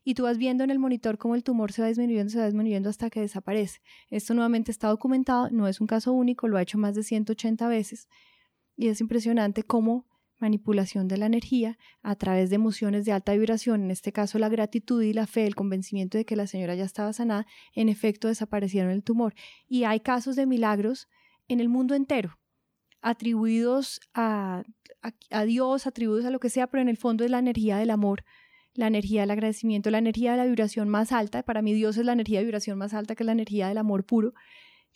Y 0.05 0.15
tú 0.15 0.25
vas 0.25 0.39
viendo 0.39 0.65
en 0.65 0.71
el 0.71 0.79
monitor 0.79 1.19
cómo 1.19 1.35
el 1.35 1.43
tumor 1.43 1.73
se 1.73 1.83
va 1.83 1.89
disminuyendo, 1.89 2.31
se 2.31 2.39
va 2.39 2.47
disminuyendo 2.47 2.91
hasta 2.91 3.11
que 3.11 3.21
desaparece. 3.21 3.81
Esto 4.11 4.35
nuevamente 4.35 4.71
está 4.71 4.89
documentado, 4.89 5.51
no 5.51 5.67
es 5.67 5.81
un 5.81 5.87
caso 5.87 6.13
único, 6.13 6.49
lo 6.49 6.59
ha 6.59 6.63
hecho 6.63 6.79
más 6.79 6.95
de 6.95 7.03
180 7.03 7.67
veces. 7.69 8.09
Y 8.77 8.89
es 8.89 9.01
impresionante 9.01 9.63
cómo 9.63 10.07
manipulación 10.43 11.09
de 11.09 11.17
la 11.17 11.27
energía 11.27 11.79
a 12.03 12.17
través 12.17 12.51
de 12.51 12.57
emociones 12.57 13.07
de 13.07 13.13
alta 13.13 13.33
vibración, 13.33 13.85
en 13.85 13.91
este 13.91 14.13
caso 14.13 14.39
la 14.39 14.51
gratitud 14.51 15.03
y 15.03 15.15
la 15.15 15.27
fe, 15.27 15.47
el 15.47 15.55
convencimiento 15.55 16.19
de 16.19 16.27
que 16.27 16.37
la 16.37 16.47
señora 16.47 16.75
ya 16.75 16.85
estaba 16.85 17.13
sanada, 17.15 17.47
en 17.75 17.89
efecto 17.89 18.29
desaparecieron 18.29 18.91
el 18.91 19.03
tumor. 19.03 19.35
Y 19.69 19.85
hay 19.85 20.01
casos 20.01 20.37
de 20.37 20.45
milagros 20.45 21.09
en 21.49 21.61
el 21.61 21.69
mundo 21.69 21.95
entero, 21.95 22.39
atribuidos 23.01 24.01
a, 24.13 24.65
a, 25.31 25.45
Dios, 25.45 25.87
atribuidos 25.87 26.27
a 26.27 26.31
lo 26.31 26.41
que 26.41 26.51
sea, 26.51 26.67
pero 26.67 26.83
en 26.83 26.89
el 26.89 26.99
fondo 26.99 27.25
es 27.25 27.31
la 27.31 27.39
energía 27.39 27.79
del 27.79 27.91
amor 27.91 28.25
la 28.75 28.87
energía 28.87 29.21
del 29.21 29.31
agradecimiento, 29.31 29.91
la 29.91 29.99
energía 29.99 30.31
de 30.31 30.39
la 30.39 30.47
vibración 30.47 30.89
más 30.89 31.13
alta. 31.13 31.43
Para 31.43 31.61
mí 31.61 31.75
Dios 31.75 31.99
es 31.99 32.07
la 32.07 32.15
energía 32.15 32.39
de 32.39 32.47
vibración 32.47 32.79
más 32.79 32.95
alta, 32.95 33.15
que 33.15 33.23
es 33.23 33.27
la 33.27 33.33
energía 33.33 33.69
del 33.69 33.77
amor 33.77 34.07
puro, 34.07 34.33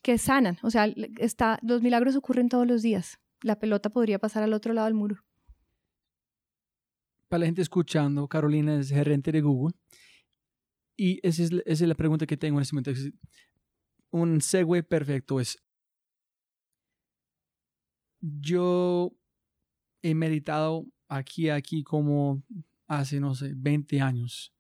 que 0.03 0.17
sanan. 0.17 0.57
O 0.63 0.71
sea, 0.71 0.87
está, 1.19 1.59
los 1.61 1.83
milagros 1.83 2.17
ocurren 2.17 2.49
todos 2.49 2.67
los 2.67 2.81
días. 2.81 3.19
La 3.43 3.59
pelota 3.59 3.91
podría 3.91 4.19
pasar 4.19 4.43
al 4.43 4.55
otro 4.55 4.73
lado 4.73 4.87
del 4.87 4.95
muro. 4.95 5.27
Para 7.29 7.41
la 7.41 7.47
gente 7.47 7.63
escuchando, 7.63 8.29
Carolina 8.29 8.79
es 8.79 8.91
gerente 8.91 9.33
de 9.33 9.41
Google. 9.41 9.75
Y 10.97 11.21
esa 11.27 11.43
es, 11.43 11.81
la 11.81 11.95
pregunta 11.95 12.27
que 12.27 12.37
tengo 12.37 12.59
en 12.59 12.63
este 12.63 12.75
momento. 12.75 12.93
Un 14.11 14.41
segue 14.41 14.83
perfecto 14.83 15.41
es, 15.41 15.59
yo 18.21 19.13
he 20.03 20.15
meditado 20.15 20.87
aquí, 21.09 21.51
aquí 21.51 21.83
como 21.83 22.43
hace, 22.87 23.21
no 23.21 23.35
sé, 23.35 23.53
20 23.55 24.01
años. 24.01 24.55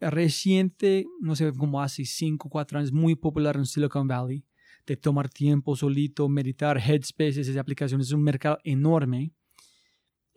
Reciente, 0.00 1.06
no 1.20 1.34
sé, 1.34 1.52
como 1.52 1.82
hace 1.82 2.04
5, 2.04 2.48
4 2.48 2.78
años, 2.78 2.92
muy 2.92 3.16
popular 3.16 3.56
en 3.56 3.66
Silicon 3.66 4.06
Valley, 4.06 4.46
de 4.86 4.96
tomar 4.96 5.28
tiempo 5.28 5.76
solito, 5.76 6.28
meditar, 6.28 6.78
Headspace, 6.78 7.40
esas 7.40 7.56
aplicaciones, 7.56 8.06
es 8.06 8.12
un 8.12 8.22
mercado 8.22 8.58
enorme. 8.62 9.32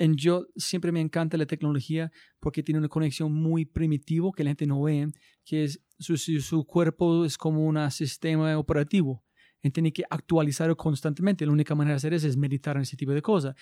Y 0.01 0.15
yo 0.15 0.47
siempre 0.55 0.91
me 0.91 0.99
encanta 0.99 1.37
la 1.37 1.45
tecnología 1.45 2.11
porque 2.39 2.63
tiene 2.63 2.79
una 2.79 2.89
conexión 2.89 3.31
muy 3.31 3.65
primitivo 3.65 4.31
que 4.31 4.43
la 4.43 4.49
gente 4.49 4.65
no 4.65 4.81
ve, 4.81 5.11
que 5.45 5.65
es 5.65 5.79
su, 5.99 6.17
su 6.17 6.65
cuerpo 6.65 7.23
es 7.25 7.37
como 7.37 7.65
un 7.65 7.91
sistema 7.91 8.57
operativo 8.57 9.23
tiene 9.69 9.93
que 9.93 10.03
actualizarlo 10.09 10.75
constantemente. 10.75 11.45
La 11.45 11.51
única 11.51 11.75
manera 11.75 11.93
de 11.93 11.97
hacer 11.97 12.13
eso 12.13 12.27
es 12.27 12.35
meditar 12.35 12.75
en 12.77 12.81
ese 12.81 12.97
tipo 12.97 13.11
de 13.11 13.21
cosas. 13.21 13.55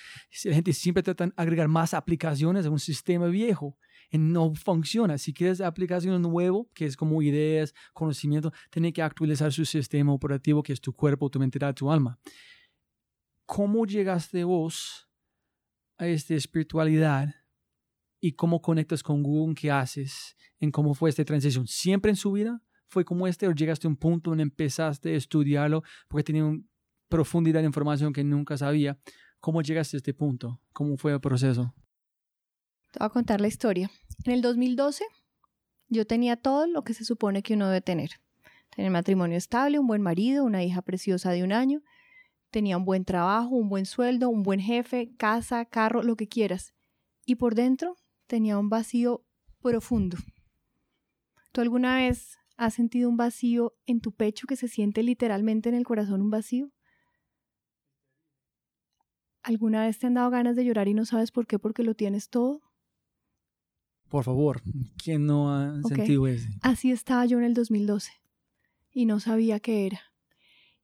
La 0.46 0.56
gente 0.56 0.72
siempre 0.72 1.04
trata 1.04 1.26
de 1.26 1.34
agregar 1.36 1.68
más 1.68 1.94
aplicaciones 1.94 2.66
a 2.66 2.70
un 2.70 2.80
sistema 2.80 3.28
viejo 3.28 3.78
y 4.10 4.18
no 4.18 4.54
funciona. 4.56 5.18
Si 5.18 5.34
quieres 5.34 5.60
aplicación 5.60 6.22
nuevo, 6.22 6.70
que 6.74 6.86
es 6.86 6.96
como 6.96 7.22
ideas, 7.22 7.74
conocimiento, 7.94 8.54
tiene 8.70 8.94
que 8.94 9.02
actualizar 9.02 9.52
su 9.52 9.66
sistema 9.66 10.14
operativo, 10.14 10.64
que 10.64 10.72
es 10.72 10.80
tu 10.80 10.94
cuerpo, 10.94 11.30
tu 11.30 11.40
mente, 11.40 11.60
tu 11.74 11.92
alma. 11.92 12.18
¿Cómo 13.46 13.86
llegaste 13.86 14.44
vos 14.44 15.09
a 16.00 16.08
esta 16.08 16.34
espiritualidad 16.34 17.36
y 18.20 18.32
cómo 18.32 18.60
conectas 18.62 19.04
con 19.04 19.22
Google? 19.22 19.54
¿Qué 19.54 19.70
haces? 19.70 20.36
¿En 20.60 20.72
cómo 20.72 20.96
fue 20.96 21.12
esta 21.12 21.24
transición? 21.24 21.68
¿Siempre 21.68 22.10
en 22.10 22.16
su 22.16 22.32
vida? 22.32 22.64
fue 22.90 23.06
como 23.06 23.28
este 23.28 23.48
o 23.48 23.52
llegaste 23.52 23.88
a 23.88 23.90
un 23.90 23.96
punto 23.96 24.32
donde 24.32 24.44
empezaste 24.44 25.14
a 25.14 25.18
estudiarlo 25.18 25.84
porque 26.08 26.24
tenía 26.24 26.44
una 26.44 26.62
profundidad 27.08 27.62
de 27.62 27.68
información 27.68 28.12
que 28.12 28.24
nunca 28.24 28.58
sabía? 28.58 29.00
¿Cómo 29.40 29.62
llegaste 29.62 29.96
a 29.96 30.00
este 30.00 30.14
punto? 30.14 30.60
¿Cómo 30.74 30.98
fue 30.98 31.14
el 31.14 31.22
proceso? 31.22 31.74
Te 32.92 33.00
voy 33.00 33.06
a 33.06 33.10
contar 33.10 33.40
la 33.40 33.48
historia. 33.48 33.90
En 34.26 34.34
el 34.34 34.42
2012 34.42 35.06
yo 35.88 36.06
tenía 36.06 36.36
todo 36.36 36.68
lo 36.68 36.84
que 36.84 36.94
se 36.94 37.06
supone 37.06 37.42
que 37.42 37.54
uno 37.54 37.68
debe 37.68 37.82
tener. 37.82 38.10
Tener 38.76 38.92
matrimonio 38.92 39.38
estable, 39.38 39.80
un 39.80 39.88
buen 39.88 40.02
marido, 40.02 40.44
una 40.44 40.64
hija 40.64 40.82
preciosa 40.82 41.32
de 41.32 41.44
un 41.44 41.52
año, 41.52 41.82
tenía 42.52 42.78
un 42.78 42.86
buen 42.86 43.06
trabajo, 43.06 43.56
un 43.56 43.70
buen 43.70 43.86
sueldo, 43.86 44.30
un 44.30 44.44
buen 44.44 44.60
jefe, 44.60 45.14
casa, 45.18 45.66
carro, 45.66 46.04
lo 46.04 46.16
que 46.16 46.28
quieras. 46.28 46.74
Y 47.26 47.36
por 47.36 47.56
dentro 47.56 47.96
tenía 48.28 48.58
un 48.58 48.70
vacío 48.70 49.26
profundo. 49.62 50.18
¿Tú 51.52 51.62
alguna 51.62 51.96
vez 51.96 52.40
¿Has 52.60 52.74
sentido 52.74 53.08
un 53.08 53.16
vacío 53.16 53.74
en 53.86 54.02
tu 54.02 54.12
pecho 54.12 54.46
que 54.46 54.58
se 54.58 54.68
siente 54.68 55.02
literalmente 55.02 55.70
en 55.70 55.76
el 55.76 55.86
corazón 55.86 56.22
un 56.22 56.30
vacío? 56.30 56.74
¿Alguna 59.44 59.86
vez 59.86 59.98
te 59.98 60.08
han 60.08 60.16
dado 60.16 60.30
ganas 60.30 60.58
de 60.58 60.66
llorar 60.66 60.90
y 60.90 60.94
no 60.94 61.06
sabes 61.06 61.32
por 61.32 61.48
qué? 61.48 61.58
Porque 61.58 61.84
lo 61.84 61.96
tienes 61.96 62.28
todo. 62.28 62.60
Por 64.10 64.26
favor, 64.26 64.62
¿quién 65.02 65.26
no 65.26 65.54
ha 65.54 65.82
sentido 65.84 66.28
eso? 66.28 66.50
Así 66.62 66.92
estaba 66.92 67.26
yo 67.26 67.38
en 67.38 67.46
el 67.46 67.54
2012 67.54 68.12
y 68.92 69.06
no 69.06 69.22
sabía 69.22 69.62
qué 69.62 69.86
era. 69.86 70.09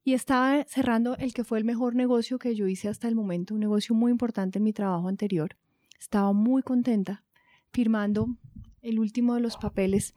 Y 0.07 0.13
estaba 0.13 0.63
cerrando 0.65 1.17
el 1.17 1.33
que 1.33 1.43
fue 1.43 1.57
el 1.57 1.65
mejor 1.65 1.95
negocio 1.95 2.37
que 2.37 2.53
yo 2.53 2.67
hice 2.67 2.89
hasta 2.89 3.07
el 3.07 3.15
momento, 3.15 3.55
un 3.55 3.59
negocio 3.59 3.95
muy 3.95 4.11
importante 4.11 4.59
en 4.59 4.63
mi 4.63 4.71
trabajo 4.71 5.07
anterior. 5.07 5.57
Estaba 5.99 6.31
muy 6.31 6.61
contenta 6.61 7.23
firmando 7.73 8.27
el 8.83 8.99
último 8.99 9.33
de 9.33 9.39
los 9.39 9.57
papeles 9.57 10.13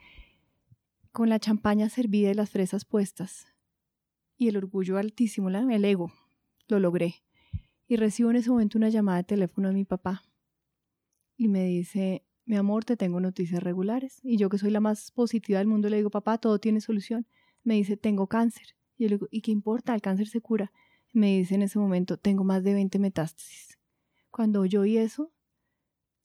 con 1.11 1.31
la 1.31 1.39
champaña 1.39 1.89
servida 1.89 2.31
y 2.31 2.35
las 2.35 2.51
fresas 2.51 2.85
puestas. 2.85 3.47
Y 4.37 4.49
el 4.49 4.59
orgullo 4.59 4.99
altísimo, 4.99 5.49
el 5.49 5.85
ego, 5.87 6.13
lo 6.69 6.81
logré. 6.81 7.15
Y 7.87 7.97
recibo 7.97 8.29
en 8.29 8.37
ese 8.37 8.51
momento 8.51 8.77
una 8.77 8.91
llamada 8.91 9.17
de 9.17 9.25
teléfono 9.25 9.69
de 9.69 9.75
mi 9.75 9.87
papá. 9.87 10.23
Y 11.35 11.49
me 11.49 11.65
dice, 11.65 12.27
mi 12.45 12.57
amor, 12.57 12.85
te 12.85 12.99
tengo 12.99 13.21
noticias 13.21 13.63
regulares. 13.63 14.21
Y 14.23 14.37
yo 14.37 14.51
que 14.51 14.59
soy 14.59 14.71
la 14.71 14.81
más 14.81 15.13
positiva 15.13 15.61
del 15.61 15.67
mundo 15.67 15.89
le 15.89 15.97
digo, 15.97 16.11
papá, 16.11 16.37
todo 16.37 16.59
tiene 16.59 16.83
solución. 16.83 17.27
Me 17.65 17.73
dice, 17.77 17.97
tengo 17.97 18.27
cáncer. 18.27 18.78
Y 18.99 19.05
yo 19.05 19.09
le 19.09 19.15
digo, 19.17 19.29
¿y 19.31 19.41
qué 19.41 19.51
importa? 19.53 19.95
El 19.95 20.03
cáncer 20.03 20.29
se 20.29 20.41
cura. 20.41 20.71
me 21.15 21.39
dice 21.39 21.55
en 21.55 21.63
ese 21.63 21.79
momento, 21.79 22.19
tengo 22.19 22.45
más 22.45 22.63
de 22.63 22.75
20 22.75 22.99
metástasis. 22.99 23.79
Cuando 24.31 24.67
yo 24.67 24.83
oí 24.83 24.99
eso, 24.99 25.33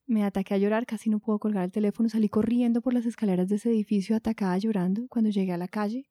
me 0.06 0.24
ataqué 0.24 0.54
a 0.54 0.58
llorar, 0.58 0.84
casi 0.84 1.08
no 1.08 1.18
puedo 1.18 1.38
colgar 1.38 1.64
el 1.64 1.72
teléfono, 1.72 2.08
salí 2.08 2.28
corriendo 2.28 2.82
por 2.82 2.92
las 2.92 3.06
escaleras 3.06 3.48
de 3.48 3.56
ese 3.56 3.70
edificio 3.70 4.14
atacada 4.14 4.58
llorando. 4.58 5.06
Cuando 5.08 5.30
llegué 5.30 5.52
a 5.52 5.56
la 5.56 5.68
calle, 5.68 6.10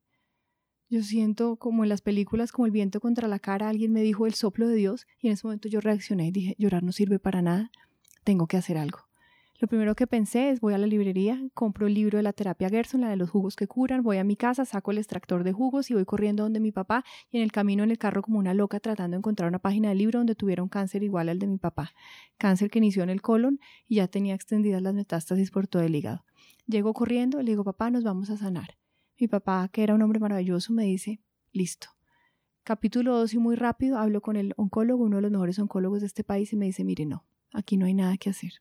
yo 0.89 1.03
siento 1.03 1.57
como 1.57 1.83
en 1.83 1.89
las 1.89 2.01
películas, 2.01 2.51
como 2.51 2.65
el 2.65 2.71
viento 2.71 2.99
contra 2.99 3.27
la 3.27 3.39
cara, 3.39 3.69
alguien 3.69 3.91
me 3.91 4.01
dijo 4.01 4.25
el 4.25 4.33
soplo 4.33 4.67
de 4.67 4.75
Dios 4.75 5.05
y 5.19 5.27
en 5.27 5.33
ese 5.33 5.45
momento 5.45 5.67
yo 5.67 5.81
reaccioné 5.81 6.27
y 6.27 6.31
dije, 6.31 6.55
llorar 6.57 6.83
no 6.83 6.91
sirve 6.91 7.19
para 7.19 7.41
nada, 7.41 7.71
tengo 8.23 8.47
que 8.47 8.57
hacer 8.57 8.77
algo. 8.77 8.99
Lo 9.63 9.69
primero 9.69 9.95
que 9.95 10.07
pensé 10.07 10.49
es 10.49 10.59
voy 10.59 10.73
a 10.73 10.77
la 10.77 10.87
librería, 10.87 11.41
compro 11.53 11.87
el 11.87 11.93
libro 11.93 12.17
de 12.17 12.23
la 12.23 12.33
terapia 12.33 12.67
Gerson, 12.67 12.99
la 12.99 13.09
de 13.09 13.15
los 13.15 13.29
jugos 13.29 13.55
que 13.55 13.65
curan, 13.65 14.03
voy 14.03 14.17
a 14.17 14.25
mi 14.25 14.35
casa, 14.35 14.65
saco 14.65 14.91
el 14.91 14.97
extractor 14.97 15.45
de 15.45 15.53
jugos 15.53 15.89
y 15.89 15.93
voy 15.93 16.03
corriendo 16.03 16.43
donde 16.43 16.59
mi 16.59 16.73
papá 16.73 17.05
y 17.31 17.37
en 17.37 17.43
el 17.43 17.53
camino 17.53 17.81
en 17.81 17.89
el 17.89 17.97
carro 17.97 18.21
como 18.23 18.39
una 18.39 18.53
loca 18.53 18.81
tratando 18.81 19.15
de 19.15 19.19
encontrar 19.19 19.47
una 19.47 19.59
página 19.59 19.87
del 19.87 19.99
libro 19.99 20.19
donde 20.19 20.35
tuviera 20.35 20.61
un 20.61 20.67
cáncer 20.67 21.01
igual 21.01 21.29
al 21.29 21.39
de 21.39 21.47
mi 21.47 21.59
papá. 21.59 21.93
Cáncer 22.37 22.69
que 22.69 22.79
inició 22.79 23.03
en 23.03 23.09
el 23.09 23.21
colon 23.21 23.61
y 23.87 23.95
ya 23.95 24.09
tenía 24.09 24.35
extendidas 24.35 24.81
las 24.81 24.93
metástasis 24.93 25.49
por 25.49 25.65
todo 25.65 25.81
el 25.81 25.95
hígado. 25.95 26.25
Llego 26.67 26.93
corriendo, 26.93 27.41
le 27.41 27.51
digo, 27.51 27.63
papá, 27.63 27.89
nos 27.89 28.03
vamos 28.03 28.29
a 28.31 28.35
sanar. 28.35 28.77
Mi 29.17 29.29
papá, 29.29 29.69
que 29.71 29.83
era 29.83 29.95
un 29.95 30.01
hombre 30.01 30.19
maravilloso, 30.19 30.73
me 30.73 30.83
dice, 30.83 31.21
listo. 31.53 31.87
Capítulo 32.65 33.17
2 33.17 33.33
y 33.35 33.37
muy 33.37 33.55
rápido 33.55 33.97
hablo 33.97 34.19
con 34.19 34.35
el 34.35 34.53
oncólogo, 34.57 35.05
uno 35.05 35.15
de 35.15 35.21
los 35.21 35.31
mejores 35.31 35.57
oncólogos 35.57 36.01
de 36.01 36.07
este 36.07 36.25
país 36.25 36.51
y 36.51 36.57
me 36.57 36.65
dice, 36.65 36.83
mire, 36.83 37.05
no, 37.05 37.23
aquí 37.53 37.77
no 37.77 37.85
hay 37.85 37.93
nada 37.93 38.17
que 38.17 38.29
hacer 38.29 38.51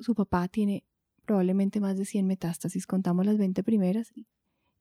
su 0.00 0.14
papá 0.14 0.48
tiene 0.48 0.84
probablemente 1.24 1.80
más 1.80 1.96
de 1.96 2.04
100 2.04 2.26
metástasis, 2.26 2.86
contamos 2.86 3.24
las 3.26 3.38
20 3.38 3.62
primeras 3.62 4.10
y, 4.14 4.26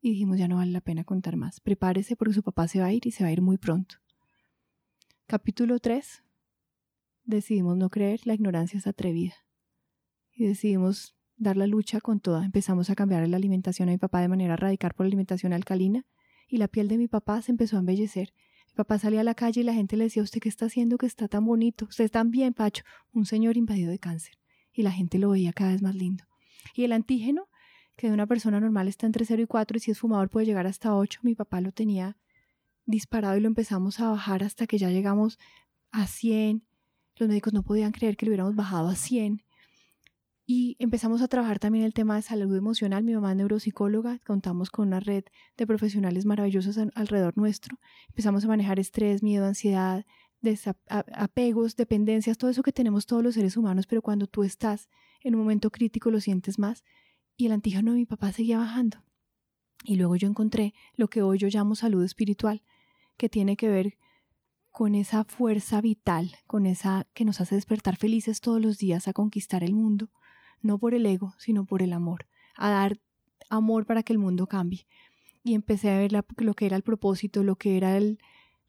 dijimos 0.02 0.40
ya 0.40 0.48
no 0.48 0.56
vale 0.56 0.72
la 0.72 0.82
pena 0.82 1.04
contar 1.04 1.36
más. 1.36 1.60
Prepárese 1.60 2.16
porque 2.16 2.34
su 2.34 2.44
papá 2.44 2.68
se 2.68 2.80
va 2.80 2.88
a 2.88 2.94
ir 2.94 3.06
y 3.06 3.12
se 3.12 3.24
va 3.24 3.30
a 3.30 3.32
ir 3.34 3.42
muy 3.42 3.58
pronto. 3.58 3.98
Capítulo 5.28 5.80
3. 5.80 6.24
Decidimos 7.26 7.78
no 7.78 7.90
creer, 7.90 8.22
la 8.26 8.34
ignorancia 8.34 8.80
es 8.80 8.88
atrevida. 8.88 9.36
Y 10.34 10.46
decidimos 10.46 11.16
dar 11.36 11.58
la 11.58 11.68
lucha 11.68 12.02
con 12.02 12.20
toda. 12.20 12.46
Empezamos 12.46 12.90
a 12.90 12.96
cambiar 12.96 13.28
la 13.28 13.38
alimentación 13.38 13.90
a 13.90 13.92
mi 13.92 13.98
papá 13.98 14.22
de 14.22 14.30
manera 14.30 14.56
radical 14.56 14.94
por 14.96 15.06
la 15.06 15.10
alimentación 15.10 15.54
alcalina 15.54 16.08
y 16.48 16.58
la 16.58 16.68
piel 16.68 16.88
de 16.88 16.98
mi 16.98 17.08
papá 17.08 17.42
se 17.42 17.52
empezó 17.52 17.76
a 17.76 17.82
embellecer. 17.82 18.34
Mi 18.70 18.74
papá 18.74 18.98
salía 18.98 19.22
a 19.22 19.24
la 19.24 19.36
calle 19.36 19.62
y 19.62 19.64
la 19.66 19.74
gente 19.74 19.98
le 19.98 20.06
decía, 20.06 20.24
¿usted 20.24 20.40
qué 20.40 20.50
está 20.50 20.66
haciendo 20.66 20.98
que 20.98 21.06
está 21.06 21.28
tan 21.28 21.46
bonito? 21.46 21.86
Usted 21.86 22.06
está 22.06 22.24
bien, 22.24 22.54
Pacho. 22.54 22.84
Un 23.12 23.26
señor 23.26 23.58
invadido 23.58 23.92
de 23.92 24.00
cáncer 24.00 24.40
y 24.74 24.84
la 24.84 24.92
gente 24.92 25.20
lo 25.20 25.30
veía 25.30 25.54
cada 25.54 25.72
vez 25.72 25.82
más 25.82 25.96
lindo. 25.96 26.26
Y 26.74 26.84
el 26.84 26.92
antígeno, 26.92 27.48
que 27.96 28.08
de 28.08 28.14
una 28.14 28.28
persona 28.28 28.60
normal 28.60 28.88
está 28.88 29.06
entre 29.06 29.26
0 29.26 29.42
y 29.42 29.46
4 29.46 29.78
y 29.78 29.80
si 29.80 29.92
es 29.92 30.00
fumador 30.00 30.30
puede 30.30 30.46
llegar 30.46 30.68
hasta 30.68 30.96
8, 30.96 31.20
mi 31.24 31.36
papá 31.36 31.62
lo 31.62 31.72
tenía 31.72 32.18
disparado 32.86 33.38
y 33.38 33.42
lo 33.42 33.48
empezamos 33.48 34.00
a 34.00 34.10
bajar 34.10 34.44
hasta 34.44 34.68
que 34.68 34.78
ya 34.78 34.90
llegamos 34.90 35.38
a 35.92 36.08
100. 36.08 36.64
Los 37.18 37.30
médicos 37.30 37.54
no 37.54 37.64
podían 37.64 37.92
creer 37.92 38.16
que 38.16 38.26
lo 38.26 38.32
hubiéramos 38.32 38.56
bajado 38.56 38.88
a 38.88 38.96
100. 38.96 39.44
Y 40.52 40.76
empezamos 40.80 41.22
a 41.22 41.28
trabajar 41.28 41.60
también 41.60 41.86
el 41.86 41.94
tema 41.94 42.16
de 42.16 42.24
salud 42.24 42.56
emocional. 42.56 43.04
Mi 43.04 43.14
mamá 43.14 43.32
es 43.32 43.38
neuropsicóloga, 43.38 44.18
contamos 44.26 44.72
con 44.72 44.88
una 44.88 45.00
red 45.00 45.26
de 45.58 45.68
profesionales 45.68 46.26
maravillosos 46.26 46.80
alrededor 46.96 47.38
nuestro. 47.38 47.78
Empezamos 48.08 48.46
a 48.46 48.48
manejar 48.48 48.80
estrés, 48.80 49.22
miedo, 49.22 49.46
ansiedad, 49.46 50.06
apegos, 50.88 51.76
dependencias, 51.76 52.38
todo 52.38 52.50
eso 52.50 52.64
que 52.64 52.72
tenemos 52.72 53.06
todos 53.06 53.24
los 53.24 53.36
seres 53.36 53.58
humanos, 53.58 53.88
pero 53.88 54.02
cuando 54.02 54.28
tú 54.28 54.44
estás 54.44 54.90
en 55.22 55.36
un 55.36 55.42
momento 55.42 55.72
crítico 55.72 56.12
lo 56.12 56.22
sientes 56.22 56.60
más. 56.60 56.84
Y 57.36 57.46
el 57.46 57.52
antígeno 57.54 57.92
de 57.92 57.98
mi 57.98 58.06
papá 58.06 58.32
seguía 58.32 58.58
bajando. 58.58 59.04
Y 59.84 59.96
luego 59.96 60.16
yo 60.16 60.28
encontré 60.28 60.74
lo 60.96 61.08
que 61.10 61.22
hoy 61.22 61.38
yo 61.38 61.48
llamo 61.48 61.76
salud 61.76 62.04
espiritual, 62.04 62.64
que 63.18 63.30
tiene 63.30 63.56
que 63.56 63.70
ver 63.70 63.98
con 64.72 64.94
esa 64.94 65.24
fuerza 65.24 65.82
vital, 65.82 66.36
con 66.48 66.66
esa 66.66 67.08
que 67.14 67.26
nos 67.26 67.42
hace 67.42 67.56
despertar 67.56 67.96
felices 67.96 68.42
todos 68.42 68.62
los 68.62 68.78
días 68.78 69.08
a 69.08 69.14
conquistar 69.14 69.64
el 69.64 69.74
mundo, 69.74 70.10
no 70.62 70.78
por 70.80 70.94
el 70.94 71.06
ego, 71.06 71.34
sino 71.38 71.66
por 71.66 71.82
el 71.82 71.94
amor, 71.94 72.28
a 72.56 72.70
dar 72.70 73.00
amor 73.50 73.86
para 73.86 74.04
que 74.04 74.14
el 74.14 74.20
mundo 74.20 74.48
cambie. 74.48 74.86
Y 75.44 75.54
empecé 75.54 75.90
a 75.90 75.98
ver 75.98 76.12
lo 76.12 76.54
que 76.54 76.66
era 76.66 76.76
el 76.76 76.84
propósito, 76.84 77.44
lo 77.44 77.56
que 77.56 77.78
era 77.78 77.96
el, 77.96 78.20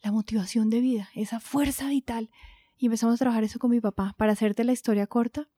la 0.02 0.12
motivación 0.12 0.70
de 0.70 0.80
vida, 0.80 1.08
esa 1.14 1.40
fuerza 1.40 1.88
vital. 1.88 2.30
Y 2.78 2.86
empezamos 2.86 3.16
a 3.16 3.18
trabajar 3.18 3.44
eso 3.44 3.58
con 3.58 3.70
mi 3.70 3.80
papá. 3.80 4.14
Para 4.16 4.32
hacerte 4.32 4.64
la 4.64 4.72
historia 4.72 5.06
corta, 5.06 5.48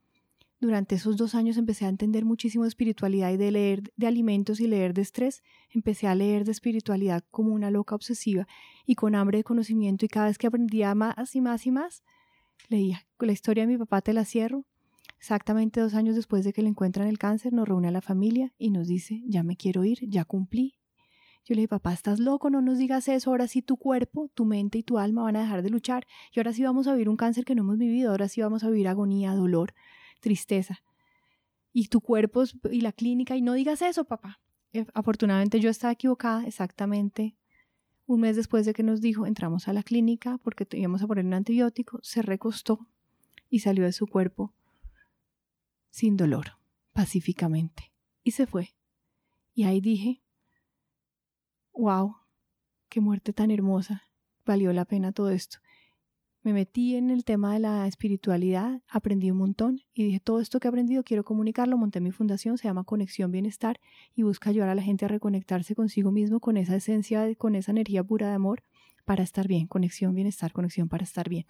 durante 0.63 0.95
esos 0.95 1.17
dos 1.17 1.35
años 1.35 1.57
empecé 1.57 1.87
a 1.87 1.89
entender 1.89 2.25
muchísimo 2.25 2.63
de 2.63 2.69
espiritualidad 2.69 3.33
y 3.33 3.37
de 3.37 3.51
leer 3.51 3.93
de 3.97 4.07
alimentos 4.07 4.61
y 4.61 4.69
leer 4.69 4.95
de 4.95 5.03
estrés. 5.03 5.43
Empecé 5.71 6.07
a 6.07 6.15
leer 6.15 6.45
de 6.45 6.53
espiritualidad 6.53 7.25
como 7.33 7.53
una 7.53 7.73
loca 7.73 7.97
obsesiva 7.97 8.47
y 8.87 8.95
con 8.95 9.17
hambre 9.17 9.39
de 9.39 9.45
conocimiento 9.45 10.05
y 10.05 10.09
cada 10.09 10.27
vez 10.27 10.39
que 10.39 10.47
aprendía 10.47 10.95
más 10.95 11.35
y 11.35 11.41
más 11.41 11.67
y 11.67 11.73
más, 11.73 12.05
leía. 12.69 13.05
La 13.19 13.33
historia 13.33 13.65
de 13.65 13.73
mi 13.73 13.77
papá 13.77 14.03
te 14.03 14.13
la 14.13 14.25
cierro. 14.25 14.65
Exactamente 15.19 15.81
dos 15.81 15.95
años 15.95 16.15
después 16.15 16.45
de 16.45 16.53
que 16.53 16.63
le 16.63 16.69
encuentran 16.69 17.09
el 17.09 17.19
cáncer, 17.19 17.53
nos 17.53 17.67
reúne 17.67 17.89
a 17.89 17.93
la 17.93 18.01
familia 18.01 18.53
y 18.57 18.71
nos 18.71 18.87
dice, 18.87 19.23
ya 19.27 19.43
me 19.43 19.57
quiero 19.57 19.85
ir, 19.85 19.99
ya 20.09 20.25
cumplí. 20.25 20.77
Yo 21.45 21.55
le 21.55 21.63
dije, 21.63 21.69
papá, 21.69 21.93
estás 21.93 22.21
loco, 22.21 22.51
no 22.51 22.61
nos 22.61 22.79
digas 22.79 23.09
eso, 23.09 23.31
ahora 23.31 23.49
sí 23.49 23.63
tu 23.63 23.77
cuerpo, 23.77 24.31
tu 24.35 24.45
mente 24.45 24.79
y 24.79 24.83
tu 24.83 24.99
alma 24.99 25.23
van 25.23 25.37
a 25.37 25.41
dejar 25.41 25.63
de 25.63 25.71
luchar 25.71 26.07
y 26.33 26.39
ahora 26.39 26.53
sí 26.53 26.63
vamos 26.63 26.87
a 26.87 26.93
vivir 26.93 27.09
un 27.09 27.17
cáncer 27.17 27.45
que 27.45 27.55
no 27.55 27.63
hemos 27.63 27.79
vivido, 27.79 28.11
ahora 28.11 28.29
sí 28.29 28.41
vamos 28.41 28.63
a 28.63 28.71
vivir 28.71 28.87
agonía, 28.87 29.35
dolor 29.35 29.75
tristeza. 30.21 30.83
Y 31.75 31.89
tu 31.89 32.01
cuerpo 32.01 32.45
y 32.71 32.81
la 32.81 32.93
clínica, 32.93 33.37
y 33.37 33.43
no 33.43 33.55
digas 33.55 33.83
eso, 33.83 34.05
papá. 34.05 34.41
Eh, 34.73 34.87
afortunadamente 34.95 35.61
yo 35.61 35.69
estaba 35.69 35.93
equivocada 35.93 36.47
exactamente 36.47 37.37
un 38.07 38.21
mes 38.21 38.37
después 38.37 38.65
de 38.65 38.73
que 38.73 38.83
nos 38.83 39.01
dijo, 39.01 39.27
entramos 39.27 39.69
a 39.69 39.73
la 39.73 39.83
clínica 39.83 40.39
porque 40.39 40.67
íbamos 40.73 41.03
a 41.03 41.07
poner 41.07 41.25
un 41.25 41.35
antibiótico, 41.35 41.99
se 42.03 42.23
recostó 42.23 42.87
y 43.51 43.61
salió 43.61 43.85
de 43.85 43.93
su 43.93 44.07
cuerpo 44.07 44.55
sin 45.91 46.17
dolor, 46.17 46.53
pacíficamente. 46.93 47.93
Y 48.25 48.31
se 48.31 48.47
fue. 48.47 48.75
Y 49.55 49.65
ahí 49.65 49.81
dije, 49.81 50.22
wow, 51.73 52.17
qué 52.89 53.01
muerte 53.01 53.33
tan 53.33 53.51
hermosa, 53.51 54.09
valió 54.45 54.73
la 54.73 54.85
pena 54.85 55.13
todo 55.13 55.31
esto. 55.31 55.59
Me 56.43 56.53
metí 56.53 56.97
en 56.97 57.11
el 57.11 57.25
tema 57.25 57.55
de 57.55 57.61
la 57.61 57.87
espiritualidad, 57.87 58.83
aprendí 58.89 59.31
un 59.31 59.39
montón 59.39 59.81
y 59.95 60.03
dije, 60.05 60.19
todo 60.19 60.41
esto 60.41 60.59
que 60.59 60.67
he 60.67 60.71
aprendido 60.71 61.05
quiero 61.05 61.23
comunicarlo, 61.23 61.79
monté 61.79 62.01
mi 62.01 62.11
fundación, 62.11 62.59
se 62.59 62.65
llama 62.65 62.83
Conexión 62.83 63.31
Bienestar 63.31 63.79
y 64.17 64.25
busca 64.25 64.51
ayudar 64.51 64.69
a 64.69 64.75
la 64.75 64.83
gente 64.83 65.05
a 65.05 65.09
reconectarse 65.09 65.77
consigo 65.77 66.11
mismo 66.11 66.41
con 66.41 66.57
esa 66.57 66.75
esencia, 66.75 67.33
con 67.37 67.55
esa 67.55 67.71
energía 67.71 68.03
pura 68.03 68.29
de 68.29 68.35
amor 68.35 68.65
para 69.05 69.23
estar 69.23 69.47
bien, 69.47 69.69
conexión, 69.69 70.15
bienestar, 70.15 70.53
conexión 70.53 70.89
para 70.89 71.05
estar 71.05 71.29
bien. 71.29 71.45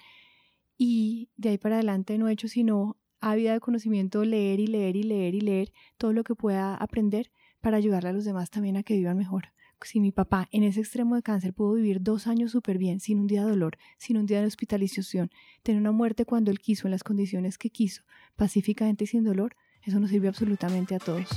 Y 0.76 1.30
de 1.36 1.50
ahí 1.50 1.58
para 1.58 1.76
adelante 1.76 2.18
no 2.18 2.28
he 2.28 2.32
hecho 2.32 2.48
sino 2.48 2.98
vida 3.34 3.54
de 3.54 3.60
conocimiento, 3.60 4.24
leer 4.24 4.60
y 4.60 4.66
leer 4.66 4.96
y 4.96 5.04
leer 5.04 5.34
y 5.34 5.40
leer 5.40 5.72
todo 5.96 6.12
lo 6.12 6.22
que 6.22 6.34
pueda 6.34 6.74
aprender 6.74 7.30
para 7.62 7.78
ayudarle 7.78 8.10
a 8.10 8.12
los 8.12 8.24
demás 8.24 8.50
también 8.50 8.76
a 8.76 8.82
que 8.82 8.96
vivan 8.96 9.16
mejor 9.16 9.52
si 9.84 10.00
mi 10.00 10.12
papá 10.12 10.48
en 10.52 10.62
ese 10.62 10.80
extremo 10.80 11.16
de 11.16 11.22
cáncer 11.22 11.54
pudo 11.54 11.74
vivir 11.74 12.02
dos 12.02 12.26
años 12.26 12.52
súper 12.52 12.78
bien, 12.78 13.00
sin 13.00 13.18
un 13.18 13.26
día 13.26 13.44
de 13.44 13.50
dolor, 13.50 13.78
sin 13.98 14.16
un 14.16 14.26
día 14.26 14.40
de 14.40 14.46
hospitalización, 14.46 15.30
tener 15.62 15.80
una 15.80 15.92
muerte 15.92 16.24
cuando 16.24 16.50
él 16.50 16.58
quiso, 16.58 16.86
en 16.86 16.92
las 16.92 17.04
condiciones 17.04 17.58
que 17.58 17.70
quiso, 17.70 18.02
pacíficamente 18.36 19.04
y 19.04 19.06
sin 19.06 19.24
dolor, 19.24 19.56
eso 19.82 19.98
nos 19.98 20.10
sirve 20.10 20.28
absolutamente 20.28 20.94
a 20.94 20.98
todos. 20.98 21.28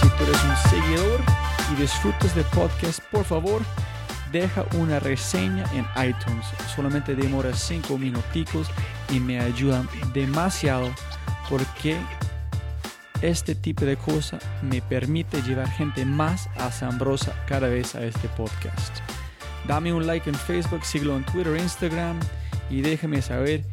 Si 0.00 0.08
tú 0.08 0.24
eres 0.24 0.44
un 0.44 0.70
seguidor 0.70 1.20
y 1.72 1.80
disfrutas 1.80 2.34
de 2.36 2.44
podcast, 2.44 3.00
por 3.10 3.24
favor, 3.24 3.62
deja 4.32 4.64
una 4.74 4.98
reseña 4.98 5.64
en 5.72 5.86
iTunes. 6.08 6.46
Solamente 6.74 7.14
demora 7.14 7.54
5 7.54 7.98
minuticos 7.98 8.68
y 9.10 9.20
me 9.20 9.38
ayuda 9.38 9.84
demasiado 10.12 10.90
porque 11.48 11.96
este 13.20 13.54
tipo 13.54 13.84
de 13.84 13.96
cosa 13.96 14.38
me 14.62 14.82
permite 14.82 15.42
llevar 15.42 15.70
gente 15.70 16.04
más 16.04 16.48
asombrosa 16.56 17.32
cada 17.46 17.68
vez 17.68 17.94
a 17.94 18.02
este 18.02 18.28
podcast. 18.28 18.98
Dame 19.66 19.92
un 19.92 20.06
like 20.06 20.28
en 20.28 20.34
Facebook, 20.34 20.84
síguelo 20.84 21.16
en 21.16 21.24
Twitter, 21.24 21.56
Instagram 21.56 22.18
y 22.68 22.80
déjame 22.80 23.22
saber 23.22 23.64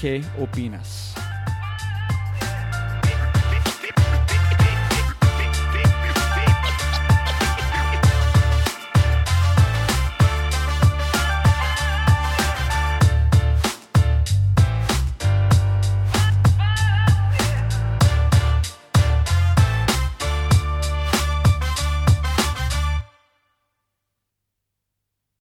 qué 0.00 0.24
opinas. 0.40 1.13